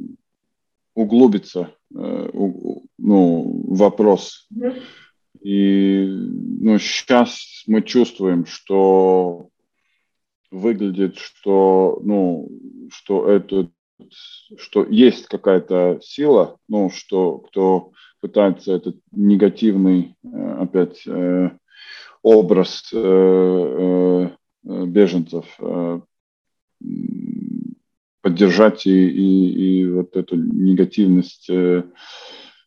углубиться 0.94 1.74
э, 1.94 2.30
у, 2.32 2.84
ну, 2.98 3.64
вопрос. 3.68 4.48
И 5.42 6.04
ну, 6.06 6.78
сейчас 6.78 7.64
мы 7.66 7.82
чувствуем, 7.82 8.46
что 8.46 9.48
выглядит, 10.50 11.18
что, 11.18 12.00
ну, 12.04 12.48
что 12.90 13.28
это 13.28 13.68
что 14.58 14.84
есть 14.84 15.26
какая-то 15.26 15.98
сила, 16.02 16.58
ну, 16.68 16.90
что 16.90 17.38
кто 17.38 17.92
пытается 18.20 18.72
этот 18.72 18.96
негативный 19.10 20.16
э, 20.22 20.56
опять 20.60 21.06
э, 21.06 21.50
образ 22.22 22.88
э, 22.92 24.30
беженцев 24.62 25.58
поддержать 28.20 28.86
и, 28.86 29.08
и, 29.08 29.80
и 29.80 29.90
вот 29.90 30.16
эту 30.16 30.36
негативность 30.36 31.50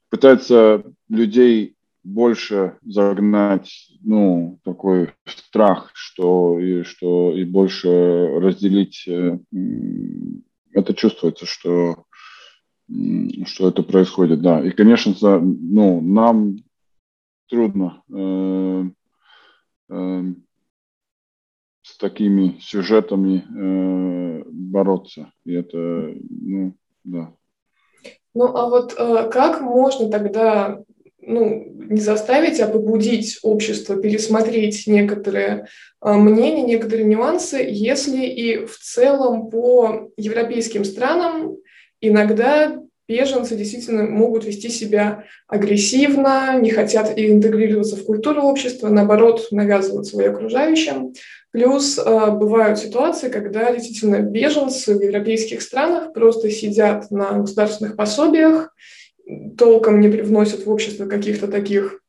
пытается 0.10 0.84
людей 1.08 1.75
больше 2.06 2.78
загнать, 2.86 3.70
ну, 4.02 4.60
такой 4.64 5.14
страх, 5.26 5.92
что 5.94 6.60
и, 6.60 6.84
что 6.84 7.36
и 7.36 7.44
больше 7.44 7.90
разделить 8.40 9.08
это 10.76 10.94
чувствуется, 10.94 11.46
что, 11.46 12.06
что 13.46 13.70
это 13.70 13.82
происходит, 13.82 14.42
да. 14.42 14.62
И, 14.64 14.72
конечно, 14.72 15.14
ну, 15.40 16.02
нам 16.02 16.58
трудно 17.50 18.04
э, 18.14 18.84
э, 19.90 20.24
с 21.82 21.98
такими 21.98 22.58
сюжетами 22.60 23.46
э, 23.48 24.44
бороться. 24.52 25.32
И 25.46 25.54
это, 25.54 25.78
ну, 25.78 26.76
да. 27.04 27.34
Ну, 28.34 28.46
а 28.54 28.70
вот 28.70 28.94
э, 28.98 29.30
как 29.30 29.62
можно 29.62 30.10
тогда 30.10 30.84
ну, 31.26 31.66
не 31.90 32.02
заставить, 32.02 32.60
а 32.60 32.68
побудить 32.68 33.40
общество 33.44 33.96
пересмотреть 33.96 34.88
некоторые 34.88 35.68
э, 36.02 36.14
мнения, 36.14 36.64
некоторые 36.64 37.06
нюансы, 37.06 37.58
если 37.68 38.26
и 38.26 38.66
в 38.66 38.78
целом 38.80 39.50
по 39.50 40.12
европейским 40.18 40.86
странам 40.86 41.58
иногда 42.02 42.80
беженцы 43.08 43.56
действительно 43.56 44.04
могут 44.04 44.46
вести 44.46 44.70
себя 44.70 45.26
агрессивно, 45.48 46.60
не 46.60 46.72
хотят 46.72 47.14
интегрироваться 47.18 47.98
в 47.98 48.06
культуру 48.06 48.42
общества, 48.44 48.90
наоборот, 48.90 49.48
навязывают 49.52 50.08
свои 50.08 50.28
окружающим. 50.28 51.14
Плюс 51.52 51.98
э, 51.98 52.32
бывают 52.32 52.80
ситуации, 52.80 53.30
когда 53.30 53.72
действительно 53.72 54.20
беженцы 54.20 54.96
в 54.98 55.02
европейских 55.02 55.62
странах 55.62 56.14
просто 56.14 56.50
сидят 56.50 57.12
на 57.12 57.40
государственных 57.40 57.96
пособиях 57.96 58.74
толком 59.58 60.00
не 60.00 60.10
привносят 60.10 60.66
в 60.66 60.72
общество 60.72 61.06
каких-то 61.06 61.48
таких 61.48 62.02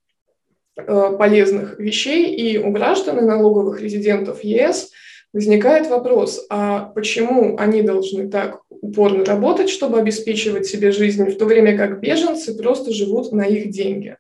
э, 0.77 1.17
полезных 1.19 1.79
вещей, 1.79 2.35
и 2.35 2.59
у 2.59 2.71
граждан 2.71 3.19
и 3.19 3.23
налоговых 3.23 3.81
резидентов 3.81 4.45
ЕС 4.45 4.91
возникает 5.33 5.89
вопрос, 5.89 6.47
а 6.49 6.93
почему 6.95 7.57
они 7.59 7.83
должны 7.83 8.29
так 8.29 8.61
упорно 8.71 9.25
работать, 9.25 9.69
чтобы 9.69 9.99
обеспечивать 9.99 10.67
себе 10.67 10.93
жизнь, 10.93 11.25
в 11.25 11.37
то 11.37 11.45
время 11.45 11.77
как 11.77 12.01
беженцы 12.01 12.57
просто 12.57 12.93
живут 12.93 13.33
на 13.33 13.43
их 13.43 13.71
деньги. 13.71 14.17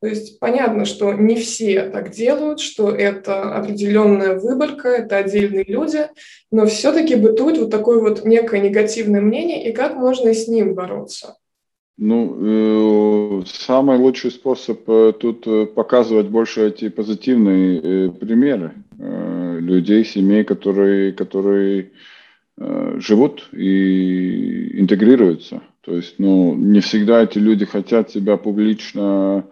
То 0.00 0.08
есть 0.08 0.38
понятно, 0.40 0.84
что 0.84 1.12
не 1.14 1.36
все 1.36 1.88
так 1.88 2.10
делают, 2.10 2.60
что 2.60 2.90
это 2.90 3.54
определенная 3.56 4.38
выборка, 4.38 4.88
это 4.88 5.16
отдельные 5.16 5.64
люди, 5.64 6.08
но 6.50 6.66
все-таки 6.66 7.14
бытует 7.14 7.58
вот 7.58 7.70
такое 7.70 8.00
вот 8.00 8.24
некое 8.24 8.60
негативное 8.60 9.22
мнение, 9.22 9.68
и 9.68 9.72
как 9.72 9.94
можно 9.94 10.34
с 10.34 10.48
ним 10.48 10.74
бороться? 10.74 11.36
Ну, 11.98 13.40
э, 13.40 13.42
самый 13.46 13.96
лучший 13.96 14.30
способ 14.30 14.80
э, 14.86 15.14
тут 15.18 15.46
э, 15.46 15.64
показывать 15.64 16.28
больше 16.28 16.68
эти 16.68 16.90
позитивные 16.90 18.10
примеры 18.12 18.74
людей, 18.98 20.04
семей, 20.04 20.44
которые, 20.44 21.12
которые 21.12 21.90
живут 22.56 23.48
и 23.52 24.80
интегрируются. 24.80 25.62
То 25.82 25.96
есть, 25.96 26.14
ну, 26.18 26.54
не 26.54 26.80
всегда 26.80 27.22
эти 27.22 27.38
люди 27.38 27.66
хотят 27.66 28.10
себя 28.10 28.38
публично 28.38 29.44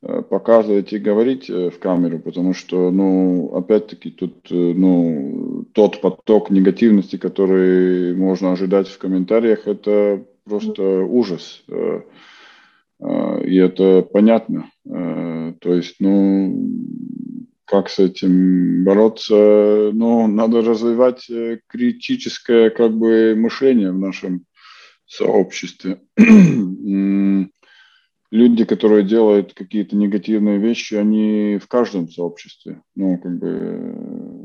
показывать 0.00 0.92
и 0.92 0.98
говорить 0.98 1.48
в 1.48 1.78
камеру, 1.78 2.18
потому 2.18 2.52
что, 2.52 2.90
ну, 2.90 3.52
опять-таки, 3.54 4.10
тут, 4.10 4.34
ну, 4.50 5.66
тот 5.72 6.00
поток 6.00 6.50
негативности, 6.50 7.16
который 7.16 8.16
можно 8.16 8.52
ожидать 8.52 8.88
в 8.88 8.98
комментариях, 8.98 9.68
это 9.68 10.24
просто 10.50 10.82
ужас. 10.82 11.62
Э, 11.68 12.02
э, 13.00 13.44
и 13.46 13.56
это 13.56 14.02
понятно. 14.02 14.70
Э, 14.84 15.54
то 15.60 15.74
есть, 15.74 15.96
ну, 16.00 16.68
как 17.64 17.88
с 17.88 18.00
этим 18.00 18.84
бороться? 18.84 19.90
Ну, 19.92 20.26
надо 20.26 20.60
развивать 20.62 21.30
критическое 21.68 22.70
как 22.70 22.92
бы 22.92 23.34
мышление 23.36 23.92
в 23.92 23.98
нашем 23.98 24.44
сообществе. 25.06 26.00
Люди, 28.32 28.64
которые 28.64 29.02
делают 29.04 29.54
какие-то 29.54 29.96
негативные 29.96 30.58
вещи, 30.58 30.94
они 30.94 31.58
в 31.60 31.66
каждом 31.66 32.08
сообществе. 32.08 32.82
Ну, 32.94 33.18
как 33.18 33.38
бы 33.38 34.39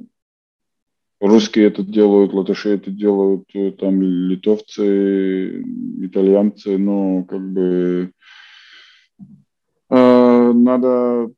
Русские 1.21 1.67
это 1.67 1.81
делают, 1.81 2.33
латыши 2.33 2.71
это 2.71 2.91
делают, 2.91 3.45
э, 3.53 3.71
там 3.71 4.01
литовцы, 4.01 5.61
итальянцы, 6.01 6.77
но 6.77 7.23
как 7.23 7.41
бы 7.41 8.11
э, 9.89 10.51
надо 10.53 11.29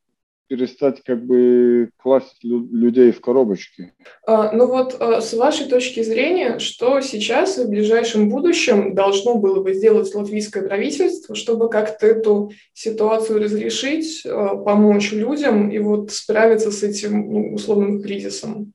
перестать 0.47 1.03
как 1.03 1.25
бы 1.25 1.89
класть 1.97 2.43
людей 2.43 3.11
в 3.11 3.21
коробочки. 3.21 3.93
А, 4.25 4.51
ну 4.53 4.67
вот 4.67 4.95
а, 4.99 5.21
с 5.21 5.33
вашей 5.33 5.67
точки 5.67 6.01
зрения, 6.01 6.59
что 6.59 7.01
сейчас 7.01 7.57
и 7.57 7.65
в 7.65 7.69
ближайшем 7.69 8.29
будущем 8.29 8.95
должно 8.95 9.35
было 9.35 9.61
бы 9.61 9.73
сделать 9.73 10.13
латвийское 10.15 10.63
правительство, 10.63 11.35
чтобы 11.35 11.69
как-то 11.69 12.07
эту 12.07 12.51
ситуацию 12.73 13.43
разрешить, 13.43 14.25
а, 14.25 14.55
помочь 14.55 15.11
людям 15.11 15.69
и 15.69 15.79
вот 15.79 16.11
справиться 16.11 16.71
с 16.71 16.81
этим 16.81 17.31
ну, 17.31 17.53
условным 17.53 18.01
кризисом? 18.01 18.73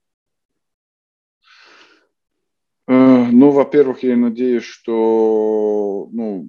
Ну, 3.33 3.51
во-первых, 3.51 4.03
я 4.03 4.17
надеюсь, 4.17 4.65
что, 4.65 6.09
ну, 6.13 6.49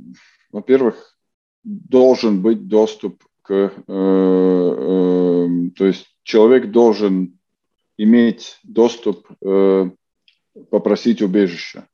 во-первых, 0.51 1.17
должен 1.63 2.41
быть 2.41 2.67
доступ 2.67 3.23
к, 3.41 3.51
э, 3.53 3.69
э, 3.87 5.69
то 5.75 5.85
есть 5.85 6.07
человек 6.23 6.71
должен 6.71 7.39
иметь 7.97 8.59
доступ, 8.63 9.27
э, 9.41 9.89
попросить 10.69 11.21
убежища. 11.21 11.87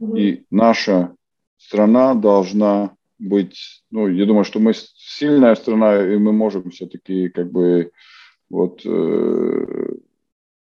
Mm-hmm. 0.00 0.18
И 0.18 0.46
наша 0.50 1.14
страна 1.58 2.14
должна 2.14 2.96
быть, 3.18 3.84
ну, 3.90 4.08
я 4.08 4.24
думаю, 4.24 4.44
что 4.44 4.60
мы 4.60 4.72
сильная 4.74 5.54
страна, 5.54 6.02
и 6.02 6.16
мы 6.16 6.32
можем 6.32 6.70
все-таки 6.70 7.28
как 7.28 7.52
бы 7.52 7.92
вот 8.48 8.80
э, 8.84 9.94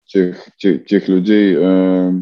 тех, 0.07 0.49
тех, 0.57 0.87
тех 0.87 1.09
людей 1.09 1.55
э, 1.57 2.13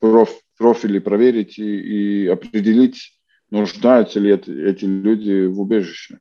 проф, 0.00 0.40
профили 0.56 0.98
проверить 0.98 1.58
и, 1.58 2.24
и 2.24 2.26
определить, 2.26 3.18
нуждаются 3.50 4.20
ли 4.20 4.30
это, 4.30 4.52
эти 4.52 4.84
люди 4.84 5.46
в 5.46 5.60
убежище. 5.60 6.18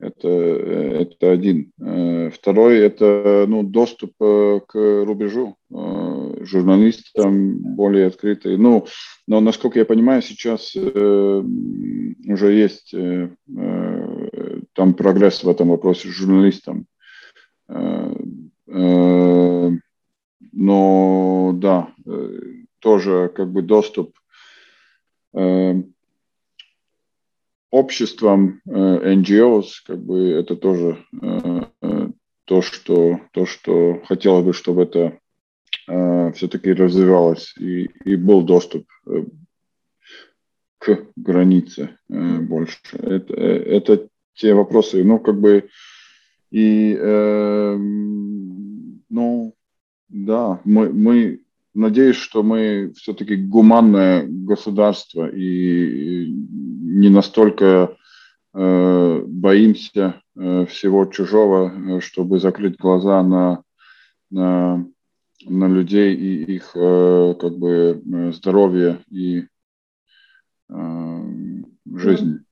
Это, 0.00 0.28
это 0.28 1.30
один. 1.30 1.72
Э, 1.80 2.28
второй– 2.30 2.78
это 2.80 3.46
ну, 3.48 3.62
доступ 3.62 4.12
э, 4.20 4.60
к 4.66 4.74
рубежу 4.74 5.56
э, 5.70 6.44
журналистам 6.44 7.58
более 7.76 8.08
открытый. 8.08 8.58
Ну, 8.58 8.86
но, 9.26 9.40
насколько 9.40 9.78
я 9.78 9.84
понимаю, 9.84 10.20
сейчас 10.20 10.74
уже 10.76 12.52
есть 12.52 12.94
там 14.74 14.94
прогресс 14.94 15.44
в 15.44 15.48
этом 15.48 15.68
вопросе 15.68 16.08
журналистам. 16.08 16.86
Но 20.52 21.52
да, 21.54 21.93
тоже 22.84 23.32
как 23.34 23.50
бы 23.50 23.62
доступ 23.62 24.14
э, 25.32 25.82
обществом, 27.70 28.60
NGOs, 28.66 29.68
как 29.86 29.98
бы 30.04 30.30
это 30.30 30.54
тоже 30.54 31.04
то, 32.44 32.60
что, 32.60 33.20
то, 33.32 33.46
что 33.46 34.00
хотелось 34.04 34.44
бы, 34.44 34.52
чтобы 34.52 34.82
это 34.82 35.18
все-таки 36.34 36.72
развивалось 36.72 37.56
и, 37.58 37.86
и 38.04 38.16
был 38.16 38.42
доступ 38.42 38.86
к 40.78 41.06
границе 41.16 41.98
больше. 42.08 42.78
Это, 42.92 43.34
это 43.34 44.08
те 44.34 44.54
вопросы, 44.54 45.02
ну, 45.02 45.18
как 45.18 45.40
бы, 45.40 45.68
и, 46.50 46.96
э, 46.96 47.76
ну, 47.76 49.54
да, 50.08 50.60
мы, 50.64 50.92
мы 50.92 51.43
надеюсь, 51.74 52.16
что 52.16 52.42
мы 52.42 52.92
все-таки 52.96 53.36
гуманное 53.36 54.24
государство 54.26 55.28
и 55.28 56.26
не 56.30 57.08
настолько 57.08 57.96
э, 58.54 59.22
боимся 59.26 60.20
э, 60.36 60.66
всего 60.66 61.04
чужого, 61.06 61.72
э, 61.96 62.00
чтобы 62.00 62.38
закрыть 62.38 62.76
глаза 62.78 63.22
на, 63.22 63.62
на, 64.30 64.86
на 65.44 65.68
людей 65.68 66.14
и 66.14 66.54
их 66.54 66.70
э, 66.74 67.34
как 67.40 67.58
бы 67.58 68.02
э, 68.04 68.32
здоровье 68.32 69.00
и 69.10 69.46
э, 70.70 71.20
жизнь. 71.92 72.44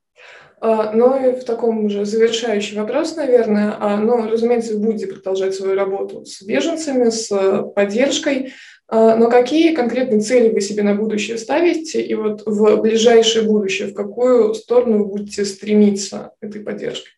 А, 0.64 0.92
ну 0.92 1.28
и 1.28 1.40
в 1.40 1.44
таком 1.44 1.88
же 1.88 2.04
завершающий 2.04 2.78
вопрос, 2.78 3.16
наверное. 3.16 3.76
А, 3.80 3.96
ну, 3.96 4.30
разумеется, 4.30 4.74
вы 4.74 4.84
будете 4.86 5.08
продолжать 5.08 5.56
свою 5.56 5.74
работу 5.74 6.24
с 6.24 6.40
беженцами, 6.40 7.10
с 7.10 7.28
поддержкой. 7.74 8.52
А, 8.94 9.16
но 9.16 9.30
какие 9.30 9.74
конкретные 9.74 10.20
цели 10.20 10.52
вы 10.52 10.60
себе 10.60 10.82
на 10.82 10.94
будущее 10.94 11.38
ставите? 11.38 12.02
И 12.02 12.14
вот 12.14 12.42
в 12.44 12.76
ближайшее 12.82 13.48
будущее, 13.48 13.88
в 13.88 13.94
какую 13.94 14.52
сторону 14.52 14.98
вы 14.98 15.06
будете 15.06 15.46
стремиться 15.46 16.34
этой 16.42 16.60
поддержкой? 16.60 17.12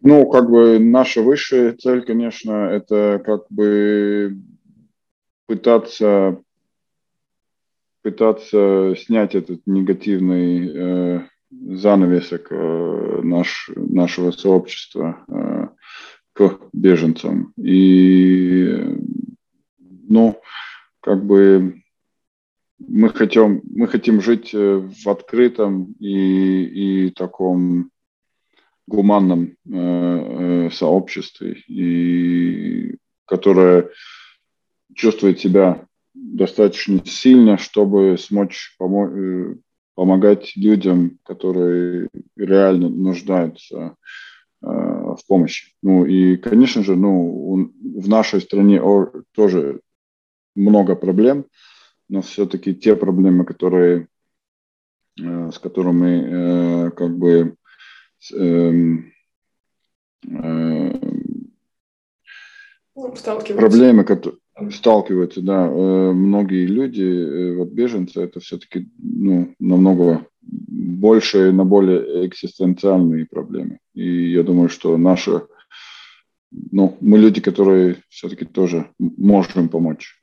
Ну, 0.00 0.26
как 0.30 0.48
бы 0.48 0.78
наша 0.78 1.20
высшая 1.20 1.74
цель, 1.74 2.00
конечно, 2.00 2.70
это 2.70 3.22
как 3.22 3.44
бы 3.50 4.34
пытаться 5.44 6.40
пытаться 8.00 8.94
снять 8.96 9.34
этот 9.34 9.60
негативный 9.66 10.70
э, 10.74 11.20
занавесок 11.50 12.50
э, 12.50 13.20
наш, 13.22 13.70
нашего 13.76 14.30
сообщества 14.30 15.22
э, 15.28 15.59
к 16.32 16.60
беженцам. 16.72 17.52
И, 17.56 18.96
ну, 20.08 20.40
как 21.00 21.24
бы 21.24 21.82
мы 22.78 23.10
хотим, 23.10 23.62
мы 23.64 23.86
хотим 23.88 24.20
жить 24.20 24.50
э, 24.54 24.76
в 24.78 25.08
открытом 25.08 25.94
и, 25.98 27.06
и 27.06 27.10
таком 27.10 27.90
гуманном 28.86 29.56
э, 29.66 30.66
э, 30.66 30.70
сообществе, 30.70 31.62
и 31.68 32.96
которое 33.26 33.90
чувствует 34.94 35.38
себя 35.38 35.86
достаточно 36.14 37.04
сильно, 37.04 37.56
чтобы 37.58 38.16
смочь 38.18 38.76
помо- 38.80 39.12
э, 39.14 39.56
помогать 39.94 40.52
людям, 40.56 41.18
которые 41.24 42.08
реально 42.36 42.88
нуждаются 42.88 43.96
в 45.16 45.26
помощи. 45.26 45.74
Ну 45.82 46.04
и, 46.04 46.36
конечно 46.36 46.82
же, 46.82 46.96
ну, 46.96 47.72
в 47.96 48.08
нашей 48.08 48.40
стране 48.40 48.80
тоже 49.32 49.80
много 50.54 50.96
проблем, 50.96 51.46
но 52.08 52.22
все-таки 52.22 52.74
те 52.74 52.96
проблемы, 52.96 53.44
которые, 53.44 54.08
э, 55.20 55.50
с 55.52 55.58
которыми 55.58 56.90
как 56.90 57.16
бы 57.16 57.56
эм, 58.34 59.12
ну, 62.94 63.14
проблемы, 63.56 64.04
которые 64.04 64.39
сталкиваются, 64.70 65.40
да, 65.42 65.66
э, 65.66 66.12
многие 66.12 66.66
люди, 66.66 67.02
э, 67.02 67.56
вот 67.56 67.70
беженцы, 67.70 68.20
это 68.20 68.40
все-таки 68.40 68.88
ну, 68.98 69.54
намного 69.58 70.26
больше, 70.42 71.52
на 71.52 71.64
более 71.64 72.26
экзистенциальные 72.26 73.26
проблемы. 73.26 73.78
И 73.94 74.32
я 74.32 74.42
думаю, 74.42 74.68
что 74.68 74.96
наши, 74.96 75.42
ну, 76.50 76.96
мы 77.00 77.18
люди, 77.18 77.40
которые 77.40 77.96
все-таки 78.08 78.44
тоже 78.44 78.90
можем 78.98 79.68
помочь. 79.68 80.16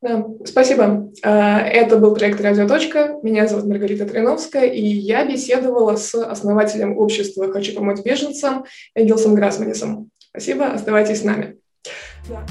Да, 0.00 0.24
спасибо. 0.44 1.10
А, 1.24 1.60
это 1.60 1.98
был 1.98 2.14
проект 2.14 2.40
«Радио. 2.40 2.68
Точка». 2.68 3.18
Меня 3.24 3.48
зовут 3.48 3.66
Маргарита 3.66 4.06
Триновская, 4.06 4.66
и 4.66 4.80
я 4.80 5.26
беседовала 5.26 5.96
с 5.96 6.14
основателем 6.14 6.96
общества 6.96 7.50
«Хочу 7.52 7.74
помочь 7.74 8.04
беженцам» 8.04 8.64
Энгелсом 8.94 9.34
Грасманисом. 9.34 10.10
Спасибо, 10.18 10.66
оставайтесь 10.66 11.22
с 11.22 11.24
нами. 11.24 11.58
Yeah. 12.26 12.44